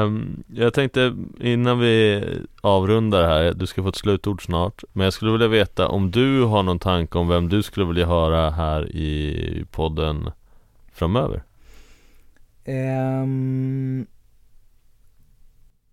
[0.04, 2.24] um, Jag tänkte innan vi
[2.62, 6.44] avrundar här, du ska få ett slutord snart Men jag skulle vilja veta om du
[6.44, 10.32] har någon tanke om vem du skulle vilja höra här i podden
[10.92, 11.44] framöver?
[12.68, 14.08] Um,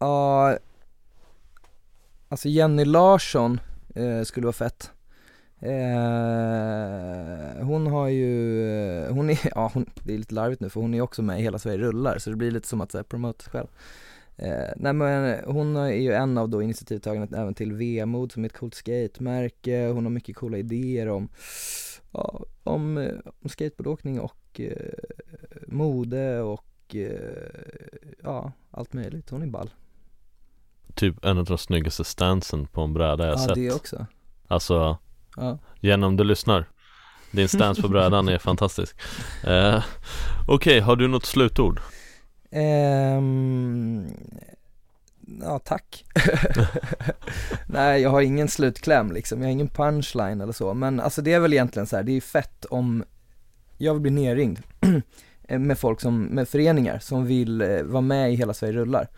[0.03, 0.59] Ja,
[2.29, 3.61] alltså Jenny Larsson
[3.95, 4.91] eh, skulle vara fett
[5.61, 5.71] eh,
[9.33, 11.59] är, ja hon, det är lite larvigt nu för hon är också med i Hela
[11.59, 13.67] Sverige rullar så det blir lite som att här, promota sig själv
[14.37, 18.49] eh, Nej men hon är ju en av då initiativtagarna även till Vemod som är
[18.49, 21.29] ett coolt skatemärke, hon har mycket coola idéer om,
[22.13, 23.11] ja, om,
[23.43, 24.93] om skateboardåkning och eh,
[25.69, 27.51] mode och eh,
[28.23, 29.31] ja, allt möjligt.
[29.31, 29.71] Hon är ball.
[30.95, 34.07] Typ en av de snyggaste stansen på en bräda jag Ja, sett det också.
[34.47, 34.99] Alltså,
[35.37, 35.59] Ja.
[35.81, 36.69] Jenny om du lyssnar
[37.33, 38.97] din stance på brädan är fantastisk
[39.45, 39.83] eh,
[40.49, 41.81] Okej, har du något slutord?
[42.51, 44.07] Um,
[45.41, 46.05] ja, tack.
[47.67, 49.41] Nej, jag har ingen slutkläm liksom.
[49.41, 50.75] Jag har ingen punchline eller så.
[50.75, 53.05] Men alltså det är väl egentligen så här, det är ju fett om
[53.79, 54.59] jag vill bli nerringd.
[55.49, 59.09] med folk som, med föreningar som vill eh, vara med i Hela Sverige rullar.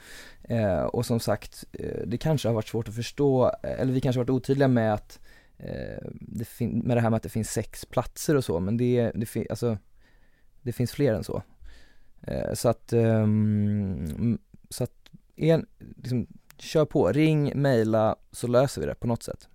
[0.49, 4.21] Eh, och som sagt, eh, det kanske har varit svårt att förstå, eller vi kanske
[4.21, 5.19] har varit otydliga med att
[5.59, 9.13] Eh, det med det här med att det finns sex platser och så, men det,
[9.15, 9.79] det, fin alltså,
[10.63, 11.43] det finns fler än så.
[12.23, 14.39] Eh, så att, ehm,
[14.69, 16.27] så att en, liksom,
[16.59, 19.49] kör på, ring, mejla så löser vi det på något sätt.